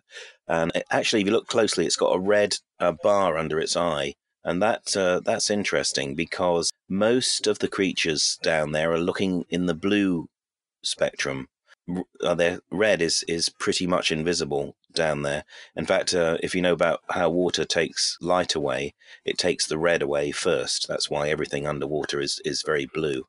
And 0.49 0.73
it, 0.75 0.85
actually, 0.91 1.21
if 1.21 1.27
you 1.27 1.33
look 1.33 1.47
closely, 1.47 1.87
it's 1.87 1.97
got 1.97 2.15
a 2.15 2.19
red 2.19 2.57
uh, 2.79 2.93
bar 3.03 3.37
under 3.37 3.61
its 3.61 3.77
eye. 3.77 4.15
And 4.43 4.63
that 4.63 4.97
uh, 4.97 5.21
that's 5.25 5.51
interesting 5.51 6.15
because 6.15 6.71
most 6.89 7.47
of 7.47 7.59
the 7.59 7.69
creatures 7.69 8.39
down 8.43 8.73
there 8.73 8.91
are 8.93 8.99
looking 8.99 9.45
in 9.51 9.67
the 9.67 9.75
blue 9.75 10.29
spectrum. 10.83 11.49
Uh, 12.23 12.35
their 12.35 12.61
red 12.71 13.03
is 13.03 13.25
is 13.27 13.49
pretty 13.49 13.87
much 13.87 14.13
invisible 14.13 14.77
down 14.93 15.23
there. 15.23 15.45
In 15.75 15.87
fact, 15.87 16.15
uh, 16.15 16.39
if 16.43 16.55
you 16.55 16.63
know 16.63 16.73
about 16.73 17.01
how 17.11 17.31
water 17.31 17.65
takes 17.65 18.17
light 18.21 18.55
away, 18.55 18.95
it 19.25 19.39
takes 19.39 19.67
the 19.67 19.79
red 19.79 20.03
away 20.03 20.31
first. 20.31 20.87
That's 20.89 21.11
why 21.11 21.29
everything 21.29 21.67
underwater 21.67 22.21
is 22.21 22.41
is 22.45 22.63
very 22.63 22.87
blue, 22.87 23.27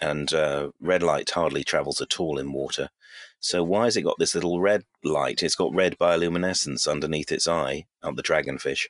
and 0.00 0.32
uh, 0.32 0.70
red 0.80 1.02
light 1.02 1.30
hardly 1.30 1.64
travels 1.64 2.00
at 2.00 2.20
all 2.20 2.38
in 2.38 2.52
water. 2.52 2.90
So 3.40 3.62
why 3.62 3.84
has 3.84 3.96
it 3.96 4.02
got 4.02 4.18
this 4.18 4.34
little 4.34 4.60
red 4.60 4.84
light? 5.04 5.42
It's 5.42 5.54
got 5.54 5.74
red 5.74 5.98
bioluminescence 5.98 6.88
underneath 6.88 7.32
its 7.32 7.48
eye 7.48 7.86
of 8.02 8.16
the 8.16 8.22
dragonfish, 8.22 8.86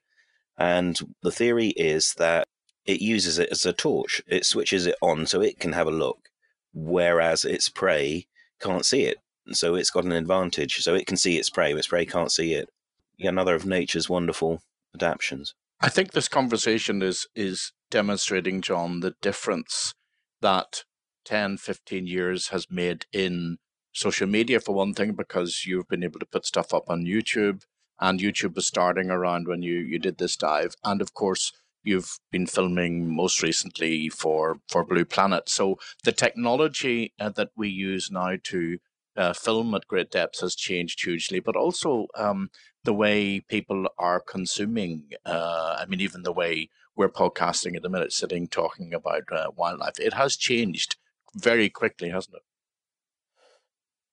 and 0.58 0.98
the 1.22 1.32
theory 1.32 1.68
is 1.68 2.14
that 2.14 2.48
it 2.84 3.00
uses 3.00 3.38
it 3.38 3.50
as 3.50 3.66
a 3.66 3.72
torch. 3.72 4.22
It 4.26 4.46
switches 4.46 4.86
it 4.86 4.96
on 5.00 5.26
so 5.26 5.40
it 5.40 5.58
can 5.58 5.72
have 5.72 5.88
a 5.88 5.90
look, 5.90 6.30
whereas 6.72 7.44
its 7.44 7.68
prey 7.68 8.26
can't 8.60 8.86
see 8.86 9.02
it. 9.02 9.18
So 9.52 9.74
it's 9.74 9.90
got 9.90 10.04
an 10.04 10.12
advantage. 10.12 10.76
So 10.76 10.94
it 10.94 11.06
can 11.06 11.16
see 11.16 11.36
its 11.36 11.50
prey, 11.50 11.72
but 11.72 11.78
its 11.78 11.88
prey 11.88 12.06
can't 12.06 12.32
see 12.32 12.52
it. 12.52 12.68
Another 13.18 13.54
of 13.54 13.64
nature's 13.64 14.08
wonderful 14.08 14.60
adaptations. 14.94 15.54
I 15.80 15.88
think 15.88 16.12
this 16.12 16.28
conversation 16.28 17.02
is 17.02 17.26
is 17.34 17.72
demonstrating, 17.90 18.60
John, 18.62 19.00
the 19.00 19.14
difference 19.20 19.94
that 20.40 20.84
10, 21.24 21.58
15 21.58 22.06
years 22.06 22.48
has 22.48 22.66
made 22.70 23.06
in 23.12 23.58
social 23.92 24.26
media 24.26 24.60
for 24.60 24.74
one 24.74 24.94
thing, 24.94 25.12
because 25.12 25.64
you've 25.66 25.88
been 25.88 26.04
able 26.04 26.20
to 26.20 26.26
put 26.26 26.46
stuff 26.46 26.74
up 26.74 26.84
on 26.88 27.04
YouTube 27.04 27.62
and 28.00 28.20
YouTube 28.20 28.54
was 28.54 28.66
starting 28.66 29.10
around 29.10 29.48
when 29.48 29.62
you 29.62 29.78
you 29.78 29.98
did 29.98 30.18
this 30.18 30.36
dive, 30.36 30.74
and 30.84 31.00
of 31.00 31.14
course 31.14 31.52
you've 31.86 32.18
been 32.30 32.46
filming 32.46 33.14
most 33.14 33.42
recently 33.42 34.08
for 34.08 34.60
for 34.68 34.84
Blue 34.84 35.04
Planet. 35.04 35.48
So 35.48 35.78
the 36.04 36.12
technology 36.12 37.14
uh, 37.20 37.30
that 37.30 37.50
we 37.56 37.68
use 37.68 38.10
now 38.10 38.32
to 38.44 38.78
uh, 39.16 39.32
film 39.32 39.74
at 39.74 39.86
great 39.86 40.10
depths 40.10 40.40
has 40.40 40.54
changed 40.54 41.02
hugely, 41.02 41.40
but 41.40 41.56
also 41.56 42.06
um, 42.16 42.50
the 42.84 42.92
way 42.92 43.40
people 43.40 43.86
are 43.98 44.20
consuming. 44.20 45.10
Uh, 45.24 45.76
I 45.78 45.86
mean, 45.86 46.00
even 46.00 46.22
the 46.22 46.32
way 46.32 46.68
we're 46.94 47.08
podcasting 47.08 47.76
at 47.76 47.82
the 47.82 47.88
minute, 47.88 48.12
sitting 48.12 48.48
talking 48.48 48.92
about 48.92 49.24
uh, 49.32 49.50
wildlife, 49.56 49.98
it 49.98 50.14
has 50.14 50.36
changed 50.36 50.96
very 51.34 51.68
quickly, 51.68 52.10
hasn't 52.10 52.36
it? 52.36 52.45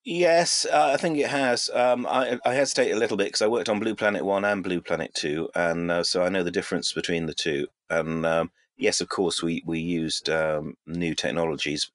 Yes, 0.05 0.65
uh, 0.65 0.91
I 0.93 0.97
think 0.97 1.17
it 1.17 1.29
has. 1.29 1.69
Um, 1.73 2.05
I, 2.05 2.37
I 2.45 2.53
hesitate 2.53 2.91
a 2.91 2.97
little 2.97 3.15
bit 3.15 3.27
because 3.27 3.41
I 3.41 3.47
worked 3.47 3.69
on 3.69 3.79
Blue 3.79 3.95
Planet 3.95 4.25
1 4.25 4.43
and 4.43 4.61
Blue 4.61 4.81
Planet 4.81 5.13
2, 5.13 5.49
and 5.55 5.89
uh, 5.89 6.03
so 6.03 6.23
I 6.23 6.29
know 6.29 6.43
the 6.43 6.51
difference 6.51 6.91
between 6.91 7.25
the 7.25 7.33
two. 7.33 7.67
And 7.89 8.25
um, 8.25 8.51
yes, 8.75 8.99
of 8.99 9.07
course, 9.07 9.41
we, 9.41 9.63
we 9.65 9.79
used 9.79 10.29
um, 10.29 10.75
new 10.85 11.15
technologies. 11.15 11.89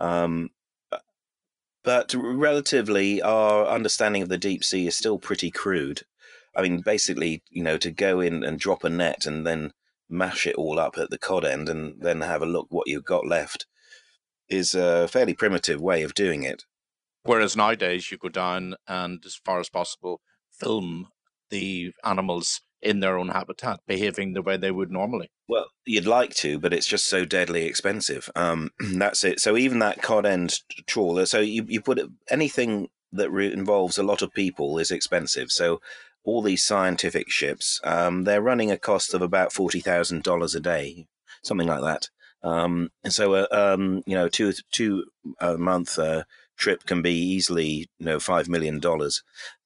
Um, 0.00 0.50
but 1.84 2.14
relatively, 2.14 3.22
our 3.22 3.66
understanding 3.66 4.22
of 4.22 4.28
the 4.28 4.38
deep 4.38 4.64
sea 4.64 4.88
is 4.88 4.96
still 4.96 5.18
pretty 5.18 5.50
crude. 5.52 6.02
I 6.56 6.62
mean, 6.62 6.80
basically, 6.80 7.42
you 7.48 7.62
know, 7.62 7.78
to 7.78 7.92
go 7.92 8.20
in 8.20 8.42
and 8.42 8.58
drop 8.58 8.82
a 8.82 8.90
net 8.90 9.24
and 9.24 9.46
then 9.46 9.72
mash 10.08 10.46
it 10.48 10.56
all 10.56 10.80
up 10.80 10.98
at 10.98 11.10
the 11.10 11.18
cod 11.18 11.44
end 11.44 11.68
and 11.68 12.00
then 12.00 12.22
have 12.22 12.42
a 12.42 12.46
look 12.46 12.66
what 12.70 12.88
you've 12.88 13.04
got 13.04 13.26
left 13.26 13.66
is 14.48 14.74
a 14.74 15.08
fairly 15.08 15.32
primitive 15.34 15.80
way 15.80 16.02
of 16.02 16.14
doing 16.14 16.42
it. 16.42 16.64
Whereas 17.24 17.56
nowadays 17.56 18.10
you 18.10 18.18
go 18.18 18.28
down 18.28 18.74
and, 18.86 19.22
as 19.24 19.36
far 19.36 19.60
as 19.60 19.68
possible, 19.68 20.20
film 20.50 21.08
the 21.50 21.92
animals 22.04 22.60
in 22.80 22.98
their 23.00 23.16
own 23.16 23.28
habitat, 23.28 23.80
behaving 23.86 24.32
the 24.32 24.42
way 24.42 24.56
they 24.56 24.72
would 24.72 24.90
normally. 24.90 25.30
Well, 25.48 25.66
you'd 25.86 26.06
like 26.06 26.34
to, 26.36 26.58
but 26.58 26.72
it's 26.72 26.86
just 26.86 27.06
so 27.06 27.24
deadly 27.24 27.64
expensive. 27.64 28.28
Um, 28.34 28.70
that's 28.94 29.22
it. 29.22 29.40
So 29.40 29.56
even 29.56 29.78
that 29.78 30.02
cod 30.02 30.26
end 30.26 30.60
trawler, 30.86 31.26
so 31.26 31.38
you, 31.40 31.64
you 31.68 31.80
put 31.80 31.98
it, 31.98 32.08
anything 32.28 32.88
that 33.12 33.30
re- 33.30 33.52
involves 33.52 33.98
a 33.98 34.02
lot 34.02 34.22
of 34.22 34.32
people 34.32 34.78
is 34.78 34.90
expensive. 34.90 35.52
So 35.52 35.80
all 36.24 36.42
these 36.42 36.64
scientific 36.64 37.30
ships, 37.30 37.80
um, 37.84 38.24
they're 38.24 38.42
running 38.42 38.70
a 38.70 38.78
cost 38.78 39.14
of 39.14 39.22
about 39.22 39.52
forty 39.52 39.80
thousand 39.80 40.22
dollars 40.22 40.54
a 40.54 40.60
day, 40.60 41.06
something 41.42 41.68
like 41.68 41.82
that. 41.82 42.08
Um, 42.44 42.90
and 43.04 43.12
so, 43.12 43.34
uh, 43.34 43.46
um, 43.52 44.02
you 44.06 44.14
know, 44.14 44.28
two 44.28 44.52
two 44.72 45.04
a 45.40 45.56
month 45.56 45.98
uh, 45.98 46.24
trip 46.56 46.84
can 46.84 47.02
be 47.02 47.14
easily, 47.14 47.88
you 47.98 48.06
know, 48.06 48.20
five 48.20 48.48
million 48.48 48.78
dollars. 48.80 49.22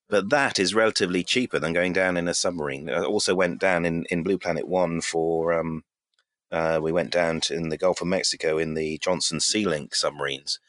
But 0.08 0.30
that 0.30 0.58
is 0.58 0.74
relatively 0.74 1.24
cheaper 1.24 1.58
than 1.58 1.72
going 1.72 1.92
down 1.92 2.16
in 2.16 2.28
a 2.28 2.34
submarine. 2.34 2.88
I 2.88 3.02
also 3.02 3.34
went 3.34 3.60
down 3.60 3.84
in, 3.84 4.04
in 4.08 4.22
Blue 4.22 4.38
Planet 4.38 4.68
One 4.68 5.00
for 5.00 5.52
um, 5.52 5.82
uh, 6.52 6.78
we 6.80 6.92
went 6.92 7.10
down 7.10 7.40
to, 7.40 7.54
in 7.54 7.70
the 7.70 7.76
Gulf 7.76 8.00
of 8.00 8.06
Mexico 8.06 8.56
in 8.56 8.74
the 8.74 8.98
Johnson 8.98 9.40
Sea 9.40 9.64
Link 9.66 9.94
submarines, 9.94 10.60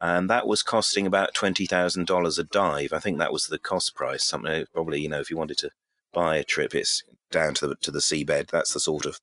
and 0.00 0.28
that 0.28 0.46
was 0.46 0.62
costing 0.62 1.06
about 1.06 1.34
twenty 1.34 1.66
thousand 1.66 2.06
dollars 2.06 2.38
a 2.38 2.44
dive. 2.44 2.92
I 2.92 2.98
think 2.98 3.18
that 3.18 3.32
was 3.32 3.46
the 3.46 3.58
cost 3.58 3.94
price. 3.94 4.26
Something 4.26 4.64
probably 4.72 5.00
you 5.00 5.08
know 5.08 5.20
if 5.20 5.30
you 5.30 5.36
wanted 5.36 5.58
to 5.58 5.70
buy 6.12 6.36
a 6.36 6.44
trip, 6.44 6.74
it's 6.74 7.04
down 7.30 7.54
to 7.54 7.68
the 7.68 7.76
to 7.76 7.90
the 7.92 8.00
seabed. 8.00 8.50
That's 8.50 8.74
the 8.74 8.80
sort 8.80 9.06
of 9.06 9.20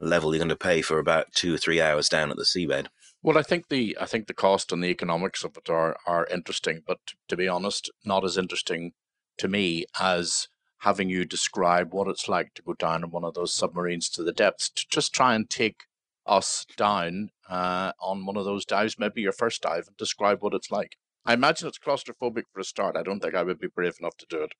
level 0.00 0.32
you're 0.34 0.38
going 0.38 0.48
to 0.48 0.56
pay 0.56 0.80
for 0.80 0.98
about 0.98 1.32
two 1.34 1.54
or 1.54 1.58
three 1.58 1.80
hours 1.80 2.08
down 2.08 2.30
at 2.30 2.36
the 2.36 2.44
seabed. 2.44 2.86
Well, 3.22 3.36
I 3.36 3.42
think 3.42 3.68
the 3.68 3.96
I 4.00 4.06
think 4.06 4.26
the 4.26 4.34
cost 4.34 4.72
and 4.72 4.82
the 4.82 4.88
economics 4.88 5.44
of 5.44 5.56
it 5.56 5.68
are 5.68 5.96
are 6.06 6.26
interesting, 6.26 6.82
but 6.86 6.98
to 7.28 7.36
be 7.36 7.48
honest, 7.48 7.90
not 8.04 8.24
as 8.24 8.38
interesting 8.38 8.92
to 9.38 9.48
me 9.48 9.84
as 9.98 10.48
having 10.78 11.10
you 11.10 11.24
describe 11.26 11.92
what 11.92 12.08
it's 12.08 12.28
like 12.28 12.54
to 12.54 12.62
go 12.62 12.72
down 12.72 13.04
in 13.04 13.10
one 13.10 13.24
of 13.24 13.34
those 13.34 13.52
submarines 13.52 14.08
to 14.10 14.22
the 14.22 14.32
depths. 14.32 14.70
To 14.70 14.86
just 14.90 15.12
try 15.14 15.34
and 15.34 15.50
take 15.50 15.84
us 16.26 16.64
down 16.76 17.30
uh, 17.48 17.92
on 18.00 18.24
one 18.24 18.36
of 18.36 18.46
those 18.46 18.64
dives, 18.64 18.98
maybe 18.98 19.20
your 19.20 19.32
first 19.32 19.62
dive, 19.62 19.86
and 19.88 19.96
describe 19.98 20.42
what 20.42 20.54
it's 20.54 20.70
like. 20.70 20.96
I 21.26 21.34
imagine 21.34 21.68
it's 21.68 21.78
claustrophobic 21.78 22.44
for 22.52 22.60
a 22.60 22.64
start. 22.64 22.96
I 22.96 23.02
don't 23.02 23.20
think 23.20 23.34
I 23.34 23.42
would 23.42 23.60
be 23.60 23.68
brave 23.68 23.96
enough 24.00 24.16
to 24.18 24.26
do 24.30 24.42
it 24.42 24.52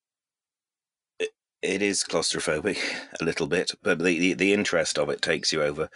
it 1.62 1.82
is 1.82 2.04
claustrophobic 2.04 2.78
a 3.20 3.24
little 3.24 3.46
bit, 3.46 3.72
but 3.82 3.98
the, 3.98 4.18
the, 4.18 4.34
the, 4.34 4.52
interest 4.52 4.98
of 4.98 5.10
it 5.10 5.22
takes 5.22 5.52
you 5.52 5.62
over. 5.62 5.88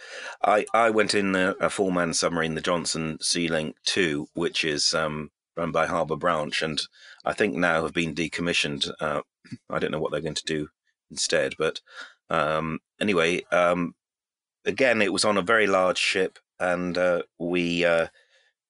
I, 0.43 0.65
I 0.73 0.89
went 0.89 1.15
in 1.15 1.35
a, 1.35 1.55
a 1.59 1.69
four 1.69 1.91
man 1.91 2.13
submarine, 2.13 2.55
the 2.55 2.61
Johnson 2.61 3.17
Sea 3.21 3.47
Link 3.47 3.75
2, 3.85 4.27
which 4.33 4.63
is 4.63 4.93
um, 4.93 5.31
run 5.57 5.71
by 5.71 5.87
Harbour 5.87 6.15
Branch, 6.15 6.61
and 6.61 6.81
I 7.23 7.33
think 7.33 7.55
now 7.55 7.83
have 7.83 7.93
been 7.93 8.13
decommissioned. 8.13 8.89
Uh, 8.99 9.21
I 9.69 9.79
don't 9.79 9.91
know 9.91 9.99
what 9.99 10.11
they're 10.11 10.21
going 10.21 10.35
to 10.35 10.45
do 10.45 10.69
instead, 11.09 11.53
but 11.57 11.81
um, 12.29 12.79
anyway, 12.99 13.43
um, 13.51 13.95
again, 14.65 15.01
it 15.01 15.13
was 15.13 15.25
on 15.25 15.37
a 15.37 15.41
very 15.41 15.67
large 15.67 15.99
ship, 15.99 16.39
and 16.59 16.97
uh, 16.97 17.23
we. 17.39 17.85
Uh, 17.85 18.07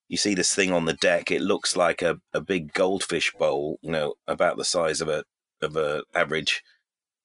you 0.08 0.18
see 0.18 0.36
this 0.36 0.54
thing 0.54 0.72
on 0.72 0.86
the 0.86 0.94
deck. 0.94 1.32
It 1.32 1.42
looks 1.42 1.76
like 1.76 2.04
a, 2.04 2.20
a 2.32 2.40
big 2.40 2.74
goldfish 2.74 3.34
bowl, 3.34 3.80
you 3.82 3.90
know, 3.90 4.14
about 4.28 4.56
the 4.56 4.64
size 4.64 5.02
of 5.02 5.08
a 5.10 5.24
of 5.64 5.76
a 5.76 6.04
average 6.14 6.64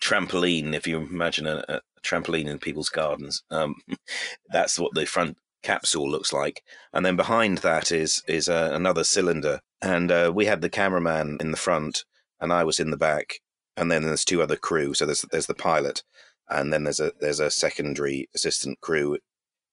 trampoline. 0.01 0.75
If 0.75 0.87
you 0.87 0.99
imagine 0.99 1.47
a, 1.47 1.65
a 1.69 1.81
trampoline 2.03 2.47
in 2.47 2.59
people's 2.59 2.89
gardens, 2.89 3.43
um, 3.51 3.77
that's 4.51 4.79
what 4.79 4.95
the 4.95 5.07
front 5.07 5.37
capsule 5.63 6.11
looks 6.11 6.33
like. 6.33 6.63
And 6.93 7.05
then 7.05 7.17
behind 7.17 7.59
that 7.59 7.93
is 7.93 8.23
is 8.27 8.49
uh, 8.49 8.71
another 8.73 9.05
cylinder, 9.05 9.61
and 9.83 10.11
uh, 10.11 10.33
we 10.35 10.47
had 10.47 10.61
the 10.61 10.71
cameraman 10.71 11.39
in 11.41 11.51
the 11.51 11.57
front, 11.57 12.05
and 12.41 12.53
I 12.53 12.65
was 12.65 12.81
in 12.81 12.91
the 12.91 12.97
back, 12.97 13.41
and 13.77 13.91
then 13.91 14.03
there's 14.03 14.25
two 14.25 14.43
other 14.43 14.57
crew. 14.57 14.95
So 14.95 15.07
there's 15.07 15.25
there's 15.31 15.47
the 15.47 15.55
pilot, 15.55 16.03
and 16.49 16.73
then 16.73 16.85
there's 16.85 17.01
a 17.01 17.13
there's 17.21 17.41
a 17.41 17.51
secondary 17.51 18.29
assistant 18.35 18.81
crew, 18.81 19.19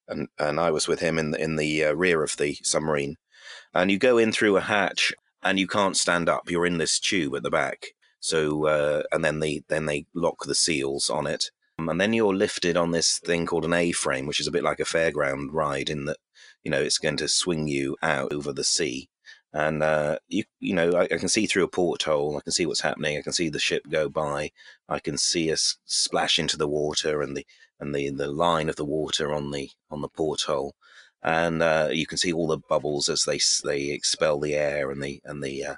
and 0.07 0.27
and 0.37 0.59
I 0.59 0.71
was 0.71 0.87
with 0.87 0.99
him 0.99 1.17
in 1.17 1.31
the, 1.31 1.41
in 1.41 1.55
the 1.55 1.85
uh, 1.85 1.93
rear 1.93 2.23
of 2.23 2.35
the 2.37 2.57
submarine, 2.63 3.15
and 3.73 3.91
you 3.91 3.97
go 3.97 4.17
in 4.17 4.31
through 4.31 4.57
a 4.57 4.61
hatch. 4.61 5.13
And 5.43 5.59
you 5.59 5.67
can't 5.67 5.95
stand 5.95 6.27
up. 6.27 6.49
You're 6.49 6.65
in 6.65 6.79
this 6.79 6.99
tube 6.99 7.35
at 7.35 7.43
the 7.43 7.51
back, 7.51 7.93
so 8.19 8.65
uh, 8.67 9.03
and 9.11 9.23
then 9.23 9.39
they 9.39 9.63
then 9.67 9.85
they 9.85 10.05
lock 10.13 10.45
the 10.45 10.55
seals 10.55 11.09
on 11.09 11.27
it, 11.27 11.51
um, 11.79 11.89
and 11.89 12.01
then 12.01 12.13
you're 12.13 12.35
lifted 12.35 12.77
on 12.77 12.91
this 12.91 13.19
thing 13.19 13.45
called 13.45 13.65
an 13.65 13.73
A-frame, 13.73 14.25
which 14.25 14.39
is 14.39 14.47
a 14.47 14.51
bit 14.51 14.63
like 14.63 14.79
a 14.79 14.83
fairground 14.83 15.49
ride 15.51 15.89
in 15.89 16.05
that 16.05 16.17
you 16.63 16.71
know 16.71 16.81
it's 16.81 16.97
going 16.97 17.17
to 17.17 17.27
swing 17.27 17.67
you 17.67 17.95
out 18.01 18.33
over 18.33 18.51
the 18.51 18.63
sea, 18.63 19.09
and 19.53 19.83
uh, 19.83 20.17
you 20.27 20.43
you 20.59 20.73
know 20.73 20.91
I, 20.91 21.03
I, 21.03 21.17
can 21.17 21.29
see 21.29 21.45
through 21.45 21.63
a 21.63 21.69
porthole, 21.69 22.37
I 22.37 22.41
can 22.41 22.51
see 22.51 22.65
what's 22.65 22.81
happening, 22.81 23.17
I 23.17 23.21
can 23.21 23.33
see 23.33 23.49
the 23.49 23.59
ship 23.59 23.83
go 23.89 24.09
by, 24.09 24.51
I 24.89 24.99
can 24.99 25.17
see 25.17 25.51
us 25.51 25.77
splash 25.85 26.39
into 26.39 26.57
the 26.57 26.67
water 26.67 27.21
and 27.21 27.37
the 27.37 27.45
and 27.79 27.93
the 27.93 28.09
the 28.09 28.27
line 28.27 28.69
of 28.69 28.75
the 28.75 28.85
water 28.85 29.33
on 29.33 29.51
the 29.51 29.69
on 29.91 30.01
the 30.01 30.09
porthole. 30.09 30.75
And 31.23 31.61
uh, 31.63 31.89
you 31.91 32.05
can 32.05 32.17
see 32.17 32.31
all 32.31 32.47
the 32.47 32.57
bubbles 32.57 33.09
as 33.09 33.23
they 33.23 33.39
they 33.63 33.91
expel 33.91 34.39
the 34.39 34.55
air 34.55 34.91
and 34.91 35.01
the 35.01 35.21
and 35.25 35.43
the 35.43 35.63
uh, 35.63 35.75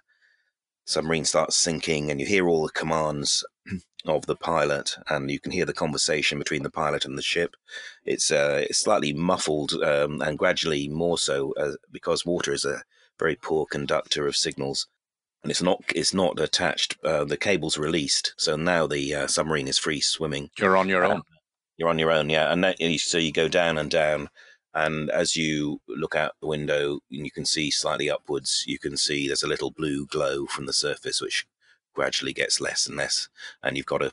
submarine 0.90 1.26
starts 1.26 1.56
sinking 1.56 2.10
and 2.10 2.20
you 2.20 2.26
hear 2.26 2.48
all 2.48 2.64
the 2.64 2.72
commands 2.72 3.44
of 4.06 4.26
the 4.26 4.36
pilot 4.36 4.96
and 5.10 5.30
you 5.30 5.40
can 5.40 5.52
hear 5.52 5.66
the 5.66 5.74
conversation 5.74 6.40
between 6.40 6.64
the 6.64 6.70
pilot 6.70 7.06
and 7.06 7.18
the 7.18 7.22
ship 7.22 7.56
it's 8.06 8.32
uh, 8.32 8.66
it's 8.68 8.80
slightly 8.80 9.14
muffled 9.14 9.74
um, 9.84 10.22
and 10.22 10.40
gradually 10.40 10.88
more 10.88 11.18
so 11.18 11.54
uh, 11.60 11.74
because 11.92 12.26
water 12.26 12.52
is 12.54 12.66
a 12.66 12.82
very 13.20 13.36
poor 13.36 13.66
conductor 13.66 14.26
of 14.26 14.36
signals 14.36 14.88
and 15.44 15.52
it's 15.52 15.62
not 15.62 15.84
it's 15.96 16.14
not 16.14 16.40
attached. 16.40 16.98
Uh, 17.04 17.24
the 17.24 17.38
cable's 17.38 17.78
released, 17.78 18.34
so 18.38 18.58
now 18.58 18.86
the 18.86 19.16
uh, 19.16 19.28
submarine 19.28 19.70
is 19.70 19.78
free 19.78 20.02
swimming. 20.02 20.50
You're 20.58 20.76
on 20.76 20.90
your 20.90 21.06
own. 21.06 21.22
You're 21.78 21.88
on 21.88 22.00
your 22.00 22.12
own, 22.12 22.30
yeah. 22.30 22.52
And 22.52 22.62
that, 22.66 22.78
so 22.98 23.18
you 23.18 23.32
go 23.32 23.48
down 23.48 23.78
and 23.78 23.90
down, 23.90 24.30
and 24.74 25.10
as 25.10 25.36
you 25.36 25.82
look 25.88 26.16
out 26.16 26.34
the 26.42 26.48
window, 26.48 27.00
and 27.12 27.26
you 27.26 27.32
can 27.32 27.46
see 27.46 27.72
slightly 27.72 28.10
upwards. 28.10 28.64
You 28.68 28.80
can 28.80 28.98
see 28.98 29.28
there's 29.28 29.44
a 29.44 29.48
little 29.48 29.72
blue 29.72 30.06
glow 30.06 30.46
from 30.46 30.66
the 30.66 30.74
surface, 30.74 31.22
which 31.22 31.46
gradually 31.94 32.34
gets 32.34 32.62
less 32.62 32.88
and 32.88 32.96
less. 32.96 33.30
And 33.64 33.78
you've 33.78 33.86
got 33.86 34.04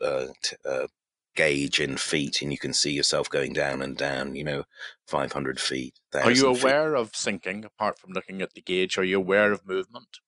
a, 0.00 0.88
gauge 1.34 1.80
in 1.80 1.96
feet, 1.96 2.42
and 2.42 2.52
you 2.52 2.58
can 2.58 2.74
see 2.74 2.92
yourself 2.92 3.30
going 3.30 3.54
down 3.54 3.80
and 3.80 3.96
down. 3.96 4.36
You 4.36 4.44
know, 4.44 4.64
500 5.06 5.58
feet. 5.58 5.94
Are 6.12 6.30
you 6.30 6.46
aware 6.46 6.90
feet. 6.90 7.00
of 7.00 7.16
sinking? 7.16 7.64
Apart 7.64 7.98
from 7.98 8.12
looking 8.12 8.42
at 8.42 8.52
the 8.52 8.60
gauge, 8.60 8.98
are 8.98 9.04
you 9.04 9.16
aware 9.16 9.50
of 9.50 9.66
movement? 9.66 10.18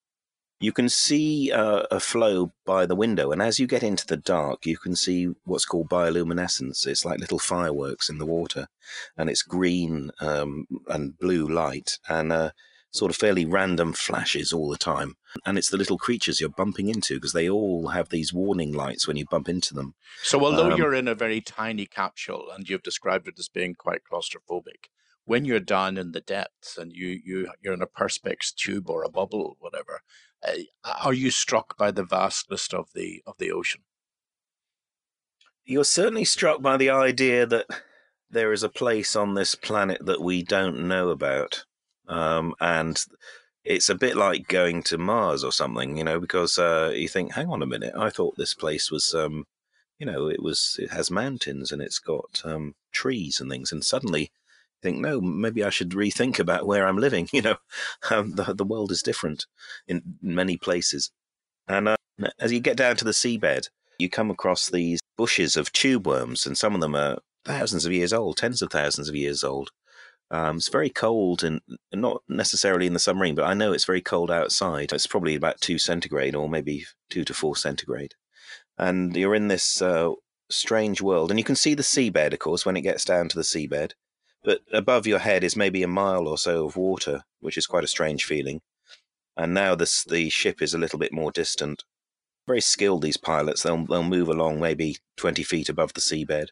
You 0.61 0.73
can 0.73 0.88
see 0.88 1.50
uh, 1.52 1.82
a 1.90 2.00
flow 2.00 2.52
by 2.64 2.87
the 2.87 2.94
window, 2.94 3.32
and 3.32 3.42
as 3.42 3.58
you 3.58 3.66
get 3.66 3.82
into 3.82 4.06
the 4.06 4.16
dark, 4.16 4.66
you 4.66 4.76
can 4.76 4.96
see 4.96 5.28
what's 5.44 5.64
called 5.64 5.88
bioluminescence. 5.88 6.87
It's 6.87 7.04
like 7.04 7.20
little 7.20 7.38
fireworks 7.38 8.08
in 8.08 8.18
the 8.18 8.26
water, 8.26 8.68
and 9.16 9.28
it's 9.28 9.42
green 9.42 10.11
um, 10.20 10.66
and 10.88 11.18
blue 11.18 11.46
light, 11.46 11.99
and 12.08 12.32
uh, 12.32 12.50
sort 12.94 13.11
of 13.11 13.16
fairly 13.16 13.44
random 13.44 13.92
flashes 13.92 14.52
all 14.52 14.70
the 14.70 14.78
time. 14.78 15.16
And 15.44 15.58
it's 15.58 15.70
the 15.70 15.76
little 15.76 15.99
creatures 15.99 16.40
you're 16.40 16.49
bumping 16.49 16.88
into 16.88 17.16
because 17.16 17.32
they 17.32 17.50
all 17.50 17.88
have 17.88 18.08
these 18.08 18.32
warning 18.32 18.73
lights 18.73 19.08
when 19.08 19.16
you 19.16 19.26
bump 19.28 19.49
into 19.49 19.75
them. 19.75 19.94
So, 20.23 20.44
although 20.44 20.70
um, 20.70 20.78
you're 20.78 20.94
in 20.94 21.08
a 21.08 21.14
very 21.14 21.40
tiny 21.40 21.87
capsule 21.87 22.46
and 22.54 22.68
you've 22.68 22.84
described 22.84 23.26
it 23.26 23.38
as 23.38 23.49
being 23.49 23.75
quite 23.75 24.02
claustrophobic, 24.11 24.90
when 25.25 25.44
you're 25.44 25.61
down 25.61 25.96
in 25.96 26.12
the 26.12 26.20
depths 26.20 26.78
and 26.78 26.92
you 26.92 27.20
you 27.25 27.49
you're 27.61 27.75
in 27.75 27.82
a 27.82 27.87
perspex 27.87 28.54
tube 28.54 28.88
or 28.88 29.02
a 29.02 29.11
bubble, 29.11 29.56
whatever, 29.58 30.02
are 31.02 31.14
you 31.14 31.30
struck 31.30 31.76
by 31.76 31.90
the 31.90 32.04
vastness 32.04 32.72
of 32.72 32.88
the 32.94 33.22
of 33.26 33.36
the 33.38 33.50
ocean? 33.50 33.82
You're 35.64 35.84
certainly 35.84 36.24
struck 36.24 36.60
by 36.60 36.76
the 36.76 36.90
idea 36.90 37.46
that 37.46 37.66
there 38.30 38.52
is 38.52 38.62
a 38.62 38.68
place 38.68 39.16
on 39.16 39.34
this 39.34 39.54
planet 39.54 40.04
that 40.04 40.20
we 40.20 40.42
don't 40.42 40.86
know 40.86 41.08
about, 41.08 41.64
um, 42.08 42.54
and 42.60 43.02
it's 43.64 43.88
a 43.88 43.94
bit 43.94 44.16
like 44.16 44.48
going 44.48 44.82
to 44.84 44.98
Mars 44.98 45.42
or 45.42 45.52
something, 45.52 45.96
you 45.96 46.04
know, 46.04 46.20
because 46.20 46.58
uh, 46.58 46.92
you 46.94 47.08
think, 47.08 47.32
hang 47.32 47.48
on 47.48 47.62
a 47.62 47.66
minute, 47.66 47.94
I 47.96 48.10
thought 48.10 48.36
this 48.36 48.52
place 48.52 48.90
was, 48.90 49.14
um, 49.14 49.46
you 49.98 50.04
know, 50.04 50.28
it 50.28 50.42
was 50.42 50.76
it 50.78 50.90
has 50.90 51.10
mountains 51.10 51.72
and 51.72 51.80
it's 51.80 51.98
got 51.98 52.42
um, 52.44 52.74
trees 52.92 53.40
and 53.40 53.50
things, 53.50 53.72
and 53.72 53.82
suddenly 53.84 54.30
think, 54.84 54.98
no, 54.98 55.20
maybe 55.20 55.64
I 55.64 55.70
should 55.70 55.90
rethink 55.90 56.38
about 56.38 56.66
where 56.66 56.86
I'm 56.86 56.98
living. 56.98 57.28
You 57.34 57.42
know, 57.42 57.56
um, 58.10 58.32
the 58.36 58.54
the 58.54 58.64
world 58.64 58.92
is 58.92 59.02
different 59.02 59.46
in 59.88 60.02
many 60.22 60.56
places, 60.56 61.10
and 61.66 61.88
uh, 61.88 61.96
as 62.38 62.52
you 62.52 62.60
get 62.60 62.76
down 62.76 62.96
to 62.96 63.04
the 63.04 63.10
seabed, 63.10 63.70
you 63.98 64.08
come 64.08 64.30
across 64.30 64.70
these 64.70 65.00
bushes 65.16 65.56
of 65.56 65.72
tube 65.72 66.06
worms, 66.06 66.46
and 66.46 66.56
some 66.56 66.74
of 66.74 66.80
them 66.80 66.94
are 66.94 67.18
thousands 67.44 67.84
of 67.86 67.92
years 67.92 68.12
old, 68.12 68.36
tens 68.36 68.62
of 68.62 68.70
thousands 68.70 69.08
of 69.08 69.16
years 69.16 69.42
old. 69.42 69.70
Um, 70.30 70.58
it's 70.58 70.68
very 70.68 70.90
cold, 70.90 71.42
and 71.42 71.60
not 71.92 72.22
necessarily 72.28 72.86
in 72.86 72.92
the 72.92 73.00
submarine, 73.00 73.34
but 73.34 73.46
I 73.46 73.54
know 73.54 73.72
it's 73.72 73.84
very 73.84 74.02
cold 74.02 74.30
outside. 74.30 74.92
It's 74.92 75.08
probably 75.08 75.34
about 75.34 75.60
two 75.60 75.78
centigrade, 75.78 76.36
or 76.36 76.48
maybe 76.48 76.86
two 77.10 77.24
to 77.24 77.34
four 77.34 77.56
centigrade, 77.56 78.14
and 78.78 79.16
you're 79.16 79.34
in 79.34 79.48
this 79.48 79.82
uh, 79.82 80.12
strange 80.50 81.02
world, 81.02 81.30
and 81.30 81.40
you 81.40 81.44
can 81.44 81.56
see 81.56 81.74
the 81.74 81.82
seabed, 81.82 82.32
of 82.32 82.38
course, 82.38 82.64
when 82.64 82.76
it 82.76 82.82
gets 82.82 83.04
down 83.04 83.28
to 83.30 83.36
the 83.36 83.42
seabed 83.42 83.92
but 84.44 84.60
above 84.72 85.06
your 85.06 85.20
head 85.20 85.42
is 85.42 85.56
maybe 85.56 85.82
a 85.82 85.88
mile 85.88 86.28
or 86.28 86.36
so 86.36 86.66
of 86.66 86.76
water, 86.76 87.22
which 87.40 87.56
is 87.56 87.66
quite 87.66 87.84
a 87.84 87.88
strange 87.88 88.24
feeling. 88.24 88.60
And 89.36 89.54
now 89.54 89.74
this, 89.74 90.04
the 90.04 90.28
ship 90.28 90.62
is 90.62 90.74
a 90.74 90.78
little 90.78 90.98
bit 90.98 91.12
more 91.12 91.32
distant. 91.32 91.82
Very 92.46 92.60
skilled, 92.60 93.02
these 93.02 93.16
pilots. 93.16 93.62
They'll, 93.62 93.86
they'll 93.86 94.02
move 94.02 94.28
along 94.28 94.60
maybe 94.60 94.98
20 95.16 95.42
feet 95.42 95.68
above 95.70 95.94
the 95.94 96.02
seabed. 96.02 96.48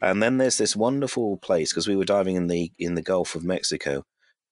And 0.00 0.22
then 0.22 0.36
there's 0.36 0.58
this 0.58 0.76
wonderful 0.76 1.38
place, 1.38 1.72
because 1.72 1.88
we 1.88 1.96
were 1.96 2.04
diving 2.04 2.36
in 2.36 2.46
the, 2.46 2.72
in 2.78 2.94
the 2.94 3.02
Gulf 3.02 3.34
of 3.34 3.42
Mexico, 3.42 4.04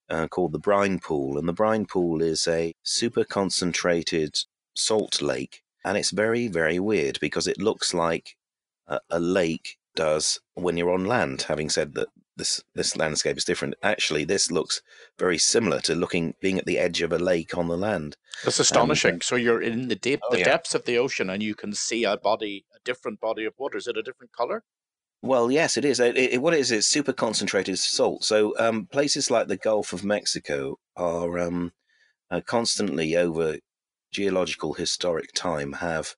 uh, 0.09 0.27
called 0.27 0.51
the 0.51 0.59
Brine 0.59 0.99
Pool. 0.99 1.37
And 1.37 1.47
the 1.47 1.53
Brine 1.53 1.85
Pool 1.85 2.23
is 2.23 2.47
a 2.47 2.73
super 2.81 3.23
concentrated 3.23 4.35
salt 4.75 5.21
lake. 5.21 5.61
And 5.85 5.95
it's 5.95 6.09
very, 6.09 6.47
very 6.47 6.79
weird 6.79 7.19
because 7.21 7.47
it 7.47 7.61
looks 7.61 7.93
like 7.93 8.35
a, 8.87 8.99
a 9.11 9.19
lake 9.19 9.77
does 9.95 10.39
when 10.55 10.75
you're 10.75 10.91
on 10.91 11.05
land. 11.05 11.43
Having 11.43 11.69
said 11.69 11.93
that, 11.93 12.07
this 12.39 12.63
this 12.73 12.97
landscape 12.97 13.37
is 13.37 13.45
different. 13.45 13.75
Actually, 13.83 14.25
this 14.25 14.49
looks 14.49 14.81
very 15.19 15.37
similar 15.37 15.79
to 15.81 15.93
looking 15.93 16.33
being 16.41 16.57
at 16.57 16.65
the 16.65 16.79
edge 16.79 17.03
of 17.03 17.13
a 17.13 17.19
lake 17.19 17.55
on 17.55 17.67
the 17.67 17.77
land. 17.77 18.17
That's 18.43 18.59
astonishing. 18.59 19.15
Um, 19.15 19.21
so 19.21 19.35
you're 19.35 19.61
in 19.61 19.87
the 19.89 19.95
deep, 19.95 20.21
oh, 20.23 20.31
the 20.31 20.39
yeah. 20.39 20.45
depths 20.45 20.73
of 20.73 20.85
the 20.85 20.97
ocean, 20.97 21.29
and 21.29 21.43
you 21.43 21.53
can 21.53 21.73
see 21.73 22.03
a 22.03 22.17
body, 22.17 22.65
a 22.75 22.79
different 22.83 23.19
body 23.19 23.45
of 23.45 23.53
water. 23.59 23.77
Is 23.77 23.85
it 23.85 23.97
a 23.97 24.01
different 24.01 24.31
color? 24.31 24.63
Well, 25.21 25.51
yes, 25.51 25.77
it 25.77 25.85
is. 25.85 25.99
It, 25.99 26.17
it, 26.17 26.41
what 26.41 26.53
it 26.53 26.61
is, 26.61 26.71
it's 26.71 26.87
super 26.87 27.13
concentrated 27.13 27.77
salt. 27.77 28.23
So 28.23 28.57
um, 28.57 28.85
places 28.85 29.29
like 29.29 29.47
the 29.47 29.57
Gulf 29.57 29.91
of 29.91 30.03
Mexico 30.03 30.79
are 30.95 31.37
um, 31.37 31.73
uh, 32.31 32.41
constantly 32.41 33.17
over 33.17 33.57
geological 34.11 34.73
historic 34.73 35.33
time 35.33 35.73
have 35.73 36.15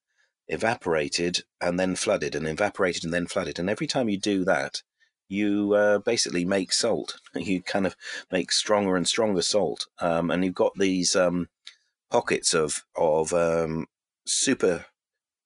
evaporated 0.47 1.43
and 1.59 1.79
then 1.79 1.95
flooded 1.95 2.35
and 2.35 2.47
evaporated 2.47 3.03
and 3.03 3.13
then 3.13 3.25
flooded. 3.25 3.57
And 3.57 3.69
every 3.69 3.87
time 3.87 4.09
you 4.09 4.19
do 4.19 4.43
that, 4.45 4.83
you 5.31 5.73
uh, 5.73 5.99
basically 5.99 6.45
make 6.45 6.73
salt. 6.73 7.17
You 7.33 7.61
kind 7.61 7.87
of 7.87 7.95
make 8.31 8.51
stronger 8.51 8.95
and 8.95 9.07
stronger 9.07 9.41
salt, 9.41 9.87
um, 9.99 10.29
and 10.29 10.43
you've 10.43 10.53
got 10.53 10.73
these 10.77 11.15
um, 11.15 11.47
pockets 12.11 12.53
of 12.53 12.83
of 12.95 13.33
um, 13.33 13.87
super 14.25 14.85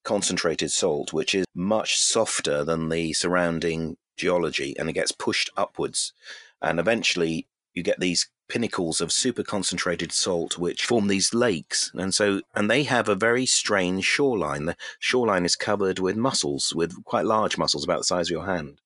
concentrated 0.03 0.71
salt, 0.71 1.13
which 1.13 1.35
is 1.35 1.45
much 1.53 1.97
softer 1.97 2.63
than 2.63 2.89
the 2.89 3.13
surrounding 3.13 3.97
geology, 4.17 4.75
and 4.77 4.89
it 4.89 4.93
gets 4.93 5.11
pushed 5.11 5.49
upwards, 5.55 6.13
and 6.61 6.79
eventually 6.79 7.47
you 7.73 7.83
get 7.83 7.99
these 7.99 8.29
pinnacles 8.47 9.01
of 9.01 9.11
super 9.11 9.43
concentrated 9.43 10.11
salt 10.11 10.57
which 10.57 10.85
form 10.85 11.07
these 11.07 11.33
lakes. 11.33 11.91
And 11.93 12.13
so 12.13 12.41
and 12.53 12.69
they 12.69 12.83
have 12.83 13.09
a 13.09 13.15
very 13.15 13.45
strange 13.45 14.05
shoreline. 14.05 14.65
The 14.65 14.77
shoreline 14.99 15.45
is 15.45 15.55
covered 15.55 15.99
with 15.99 16.15
mussels 16.15 16.73
with 16.75 17.03
quite 17.05 17.25
large 17.25 17.57
mussels 17.57 17.83
about 17.83 17.99
the 17.99 18.05
size 18.05 18.27
of 18.27 18.31
your 18.31 18.45
hand. 18.45 18.81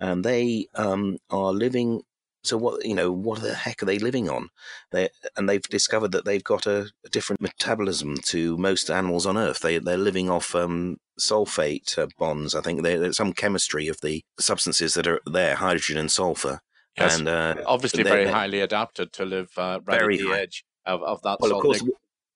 And 0.00 0.24
they 0.24 0.66
um, 0.74 1.18
are 1.30 1.52
living 1.52 2.02
so 2.44 2.56
what 2.56 2.84
you 2.84 2.94
know 2.94 3.12
what 3.12 3.40
the 3.40 3.54
heck 3.54 3.82
are 3.82 3.86
they 3.86 3.98
living 3.98 4.28
on? 4.28 4.48
They 4.90 5.10
and 5.36 5.48
they've 5.48 5.62
discovered 5.62 6.12
that 6.12 6.24
they've 6.24 6.42
got 6.42 6.66
a, 6.66 6.90
a, 7.04 7.08
different 7.08 7.40
metabolism 7.40 8.16
to 8.24 8.56
most 8.58 8.90
animals 8.90 9.26
on 9.26 9.38
earth. 9.38 9.60
They 9.60 9.78
they're 9.78 9.96
living 9.96 10.28
off 10.28 10.54
um, 10.54 10.98
sulfate 11.20 11.96
uh, 11.98 12.08
bonds 12.18 12.54
i 12.54 12.60
think. 12.60 12.82
There's 12.82 13.16
some 13.16 13.32
chemistry 13.32 13.86
of 13.86 14.00
the 14.00 14.24
substances 14.40 14.94
that 14.94 15.06
are 15.06 15.20
there 15.24 15.54
hydrogen 15.56 15.98
and 15.98 16.10
sulfur 16.10 16.60
Yes, 16.98 17.18
and 17.18 17.28
uh, 17.28 17.56
obviously 17.66 18.02
very 18.02 18.26
highly 18.26 18.60
adapted 18.60 19.12
to 19.14 19.24
live 19.24 19.50
uh, 19.56 19.80
right 19.84 19.98
very 19.98 20.16
at 20.16 20.20
the 20.20 20.28
high. 20.28 20.40
edge 20.40 20.64
of, 20.84 21.02
of 21.02 21.22
that. 21.22 21.38
Well, 21.40 21.56
of 21.56 21.62
course, 21.62 21.82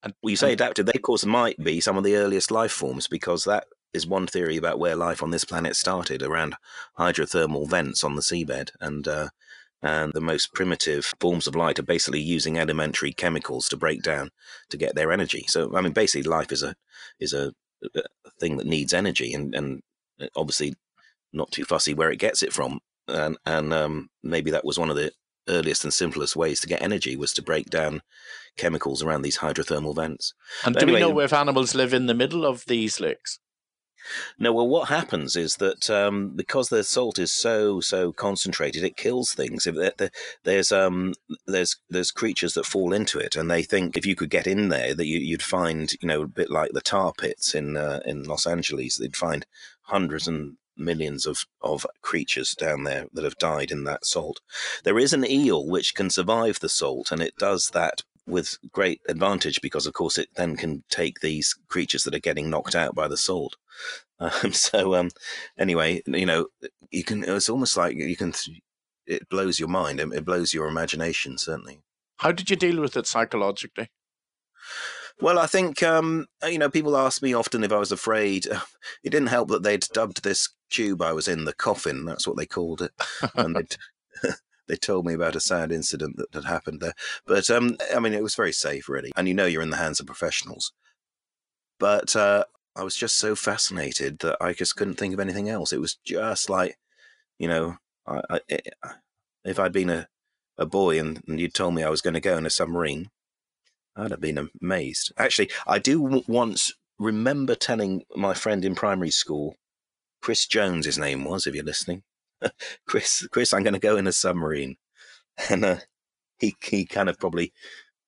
and, 0.03 0.15
you 0.23 0.37
say 0.37 0.53
adapted, 0.53 0.87
they 0.87 0.93
of 0.95 1.03
course 1.03 1.27
might 1.27 1.63
be 1.63 1.81
some 1.81 1.97
of 1.97 2.05
the 2.05 2.17
earliest 2.17 2.51
life 2.51 2.73
forms 2.73 3.07
because 3.07 3.45
that 3.45 3.67
is 3.93 4.07
one 4.07 4.27
theory 4.27 4.57
about 4.57 4.79
where 4.79 4.97
life 4.97 5.23
on 5.23 5.31
this 5.31 5.45
planet 5.45 5.77
started 5.77 6.23
around 6.23 6.55
hydrothermal 6.99 7.69
vents 7.69 8.03
on 8.05 8.17
the 8.17 8.23
seabed 8.23 8.71
and. 8.81 9.07
Uh, 9.07 9.29
and 9.83 10.15
the 10.15 10.23
most 10.23 10.55
primitive 10.55 11.13
forms 11.21 11.47
of 11.47 11.55
light 11.55 11.79
are 11.79 11.85
basically 11.85 12.19
using 12.19 12.59
elementary 12.59 13.13
chemicals 13.13 13.69
to 13.69 13.77
break 13.77 14.03
down 14.03 14.31
to 14.71 14.79
get 14.79 14.95
their 14.95 15.13
energy. 15.13 15.45
So, 15.49 15.77
I 15.77 15.83
mean, 15.83 15.93
basically, 15.93 16.29
life 16.29 16.51
is 16.51 16.63
a 16.63 16.75
is 17.21 17.35
a, 17.35 17.53
a 17.95 18.31
thing 18.41 18.57
that 18.57 18.67
needs 18.67 18.95
energy, 18.95 19.35
and, 19.35 19.55
and 19.55 19.83
uh, 20.19 20.27
obviously 20.35 20.75
not 21.33 21.53
too 21.53 21.65
fussy 21.65 21.93
where 21.93 22.11
it 22.11 22.19
gets 22.19 22.43
it 22.43 22.55
from 22.55 22.81
and 23.09 23.37
and 23.45 23.73
um, 23.73 24.11
maybe 24.23 24.51
that 24.51 24.65
was 24.65 24.79
one 24.79 24.91
of 24.91 24.97
the 24.97 25.13
earliest 25.49 25.85
and 25.85 25.95
simplest 25.95 26.35
ways 26.35 26.61
to 26.61 26.67
get 26.67 26.83
energy 26.83 27.17
was 27.17 27.33
to 27.33 27.43
break 27.43 27.71
down 27.71 28.03
chemicals 28.57 29.03
around 29.03 29.23
these 29.23 29.39
hydrothermal 29.39 29.95
vents. 29.95 30.35
And 30.65 30.75
but 30.75 30.81
do 30.81 30.87
anyway, 30.87 31.05
we 31.05 31.13
know 31.13 31.21
if 31.21 31.33
animals 31.33 31.75
live 31.75 31.95
in 31.95 32.07
the 32.07 32.15
middle 32.15 32.45
of 32.45 32.65
these 32.67 33.01
licks? 33.01 33.39
No, 34.39 34.53
well, 34.53 34.69
what 34.69 34.89
happens 34.89 35.37
is 35.37 35.57
that 35.57 35.91
um, 35.91 36.31
because 36.37 36.69
the 36.69 36.85
salt 36.85 37.19
is 37.19 37.33
so 37.33 37.81
so 37.81 38.13
concentrated, 38.13 38.85
it 38.85 38.97
kills 38.97 39.33
things. 39.33 39.67
If 39.67 40.11
there's 40.45 40.73
um 40.73 41.15
there's 41.47 41.77
there's 41.91 42.11
creatures 42.11 42.55
that 42.55 42.67
fall 42.67 42.93
into 42.93 43.19
it, 43.19 43.37
and 43.37 43.51
they 43.51 43.63
think 43.63 43.97
if 43.97 44.07
you 44.07 44.15
could 44.15 44.31
get 44.31 44.47
in 44.47 44.69
there, 44.69 44.95
that 44.95 45.07
you, 45.07 45.35
would 45.35 45.43
find 45.43 45.93
you 46.01 46.09
know 46.09 46.23
a 46.23 46.29
bit 46.29 46.51
like 46.51 46.73
the 46.73 46.81
tar 46.81 47.13
pits 47.17 47.55
in 47.55 47.77
uh, 47.77 48.01
in 48.05 48.25
Los 48.25 48.47
Angeles. 48.47 48.97
They'd 48.97 49.17
find 49.17 49.45
hundreds 49.83 50.29
and 50.29 50.57
millions 50.77 51.27
of, 51.27 51.47
of 51.63 51.87
creatures 52.03 52.55
down 52.55 52.85
there 52.85 53.07
that 53.13 53.25
have 53.25 53.39
died 53.39 53.71
in 53.71 53.85
that 53.85 54.05
salt. 54.05 54.41
There 54.85 54.99
is 54.99 55.13
an 55.13 55.29
eel 55.29 55.67
which 55.67 55.95
can 55.95 56.11
survive 56.11 56.61
the 56.61 56.69
salt, 56.69 57.11
and 57.11 57.23
it 57.23 57.37
does 57.37 57.71
that 57.75 58.03
with 58.27 58.59
great 58.73 59.01
advantage 59.09 59.61
because, 59.61 59.87
of 59.87 59.95
course, 59.95 60.19
it 60.19 60.29
then 60.35 60.57
can 60.57 60.83
take 60.89 61.21
these 61.21 61.55
creatures 61.69 62.03
that 62.05 62.15
are 62.15 62.21
getting 62.21 62.51
knocked 62.51 62.75
out 62.75 62.95
by 62.95 63.09
the 63.09 63.17
salt. 63.17 63.57
Um, 64.19 64.55
so, 64.55 64.95
um, 64.95 65.11
anyway, 65.59 66.01
you 66.07 66.25
know, 66.25 66.47
you 66.91 67.05
can. 67.05 67.23
It's 67.23 67.51
almost 67.51 67.77
like 67.77 67.97
you 67.97 68.17
can. 68.17 68.33
It 69.07 69.29
blows 69.29 69.61
your 69.61 69.69
mind. 69.69 70.01
It 70.01 70.25
blows 70.25 70.55
your 70.55 70.69
imagination. 70.69 71.37
Certainly. 71.37 71.81
How 72.17 72.33
did 72.33 72.49
you 72.49 72.57
deal 72.57 72.81
with 72.81 72.97
it 72.97 73.07
psychologically? 73.07 73.91
Well, 75.21 75.39
I 75.39 75.47
think 75.47 75.83
um, 75.83 76.27
you 76.49 76.59
know 76.59 76.69
people 76.69 76.97
ask 76.97 77.23
me 77.23 77.35
often 77.35 77.65
if 77.65 77.73
I 77.73 77.79
was 77.79 77.93
afraid. 77.93 78.47
It 79.05 79.11
didn't 79.11 79.29
help 79.29 79.49
that 79.51 79.63
they'd 79.63 79.85
dubbed 79.93 80.23
this 80.23 80.49
tube 80.71 81.03
I 81.03 81.13
was 81.13 81.29
in 81.29 81.45
the 81.45 81.53
coffin. 81.53 82.05
That's 82.05 82.27
what 82.27 82.37
they 82.37 82.47
called 82.47 82.83
it, 82.83 82.93
and 83.35 83.57
they'd, 83.57 83.77
they 84.69 84.77
told 84.77 85.07
me 85.07 85.15
about 85.15 85.37
a 85.37 85.41
sad 85.41 85.73
incident 85.73 86.17
that 86.17 86.35
had 86.35 86.45
happened 86.45 86.81
there. 86.81 86.95
But 87.27 87.49
um, 87.51 87.77
I 87.95 88.01
mean, 88.01 88.15
it 88.15 88.23
was 88.23 88.35
very 88.35 88.53
safe, 88.53 88.89
really, 88.89 89.13
and 89.17 89.29
you 89.29 89.35
know 89.35 89.47
you're 89.47 89.63
in 89.63 89.71
the 89.71 89.77
hands 89.77 90.01
of 90.01 90.07
professionals. 90.07 90.73
But 91.79 92.17
uh, 92.17 92.45
I 92.75 92.83
was 92.83 92.97
just 92.97 93.17
so 93.17 93.35
fascinated 93.35 94.19
that 94.21 94.37
I 94.41 94.53
just 94.53 94.77
couldn't 94.77 94.95
think 94.95 95.15
of 95.15 95.21
anything 95.21 95.49
else. 95.49 95.73
It 95.73 95.81
was 95.81 95.97
just 96.05 96.51
like, 96.51 96.79
you 97.39 97.49
know, 97.49 97.77
I, 98.07 98.21
I, 98.31 98.41
if 99.45 99.59
I'd 99.59 99.73
been 99.73 99.91
a, 99.91 100.09
a 100.59 100.67
boy 100.67 100.99
and, 100.99 101.23
and 101.27 101.41
you'd 101.41 101.55
told 101.55 101.75
me 101.75 101.83
I 101.83 101.91
was 101.91 102.01
going 102.03 102.15
to 102.15 102.21
go 102.21 102.37
in 102.37 102.47
a 102.47 102.51
submarine, 102.51 103.11
I'd 103.97 104.11
have 104.11 104.21
been 104.21 104.51
amazed. 104.61 105.13
Actually, 105.17 105.51
I 105.67 105.79
do 105.79 106.03
w- 106.03 106.25
once 106.27 106.75
remember 106.99 107.55
telling 107.55 108.05
my 108.15 108.35
friend 108.35 108.65
in 108.65 108.75
primary 108.75 109.11
school, 109.11 109.57
Chris 110.21 110.47
Jones, 110.47 110.87
his 110.87 110.99
name 110.99 111.25
was, 111.25 111.47
if 111.47 111.55
you're 111.55 111.65
listening, 111.65 112.03
Chris, 112.87 113.27
Chris, 113.31 113.53
I'm 113.53 113.63
going 113.63 113.75
to 113.75 113.81
go 113.81 113.97
in 113.97 114.07
a 114.07 114.13
submarine, 114.13 114.77
and 115.51 115.65
uh, 115.65 115.77
he 116.39 116.55
he 116.63 116.85
kind 116.85 117.09
of 117.09 117.19
probably 117.19 117.53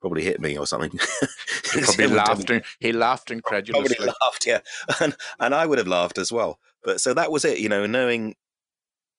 probably 0.00 0.22
hit 0.22 0.40
me 0.40 0.56
or 0.56 0.66
something. 0.66 0.92
he 1.72 1.80
probably 1.80 2.06
laughed. 2.06 2.50
he 2.80 2.92
laughed 2.92 3.30
incredulously. 3.30 3.96
Probably 3.96 4.14
laughed, 4.22 4.46
yeah, 4.46 4.60
and 5.00 5.16
and 5.40 5.54
I 5.54 5.66
would 5.66 5.78
have 5.78 5.88
laughed 5.88 6.18
as 6.18 6.32
well. 6.32 6.58
But 6.84 7.00
so 7.00 7.14
that 7.14 7.32
was 7.32 7.44
it, 7.44 7.58
you 7.58 7.68
know, 7.68 7.86
knowing 7.86 8.34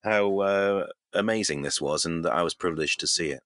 how 0.04 0.40
uh, 0.40 0.88
amazing 1.14 1.62
this 1.62 1.82
was, 1.82 2.06
and 2.06 2.24
that 2.26 2.34
I 2.34 2.44
was 2.44 2.54
privileged 2.54 3.00
to 3.02 3.08
see 3.08 3.32
it. 3.32 3.42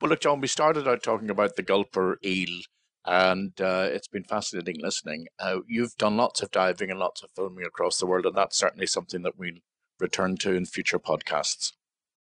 Well, 0.00 0.08
look, 0.10 0.20
John, 0.20 0.40
we 0.40 0.48
started 0.48 0.88
out 0.88 1.02
talking 1.02 1.30
about 1.30 1.54
the 1.54 1.62
gulper 1.62 2.16
eel, 2.24 2.62
and 3.04 3.60
uh, 3.60 3.88
it's 3.90 4.08
been 4.08 4.24
fascinating 4.24 4.76
listening. 4.80 5.26
Uh, 5.38 5.58
you've 5.66 5.96
done 5.96 6.16
lots 6.16 6.42
of 6.42 6.50
diving 6.50 6.90
and 6.90 6.98
lots 6.98 7.22
of 7.22 7.30
filming 7.34 7.64
across 7.64 7.98
the 7.98 8.06
world, 8.06 8.26
and 8.26 8.36
that's 8.36 8.56
certainly 8.56 8.86
something 8.86 9.22
that 9.22 9.38
we'll 9.38 9.60
return 9.98 10.36
to 10.38 10.54
in 10.54 10.66
future 10.66 10.98
podcasts. 10.98 11.72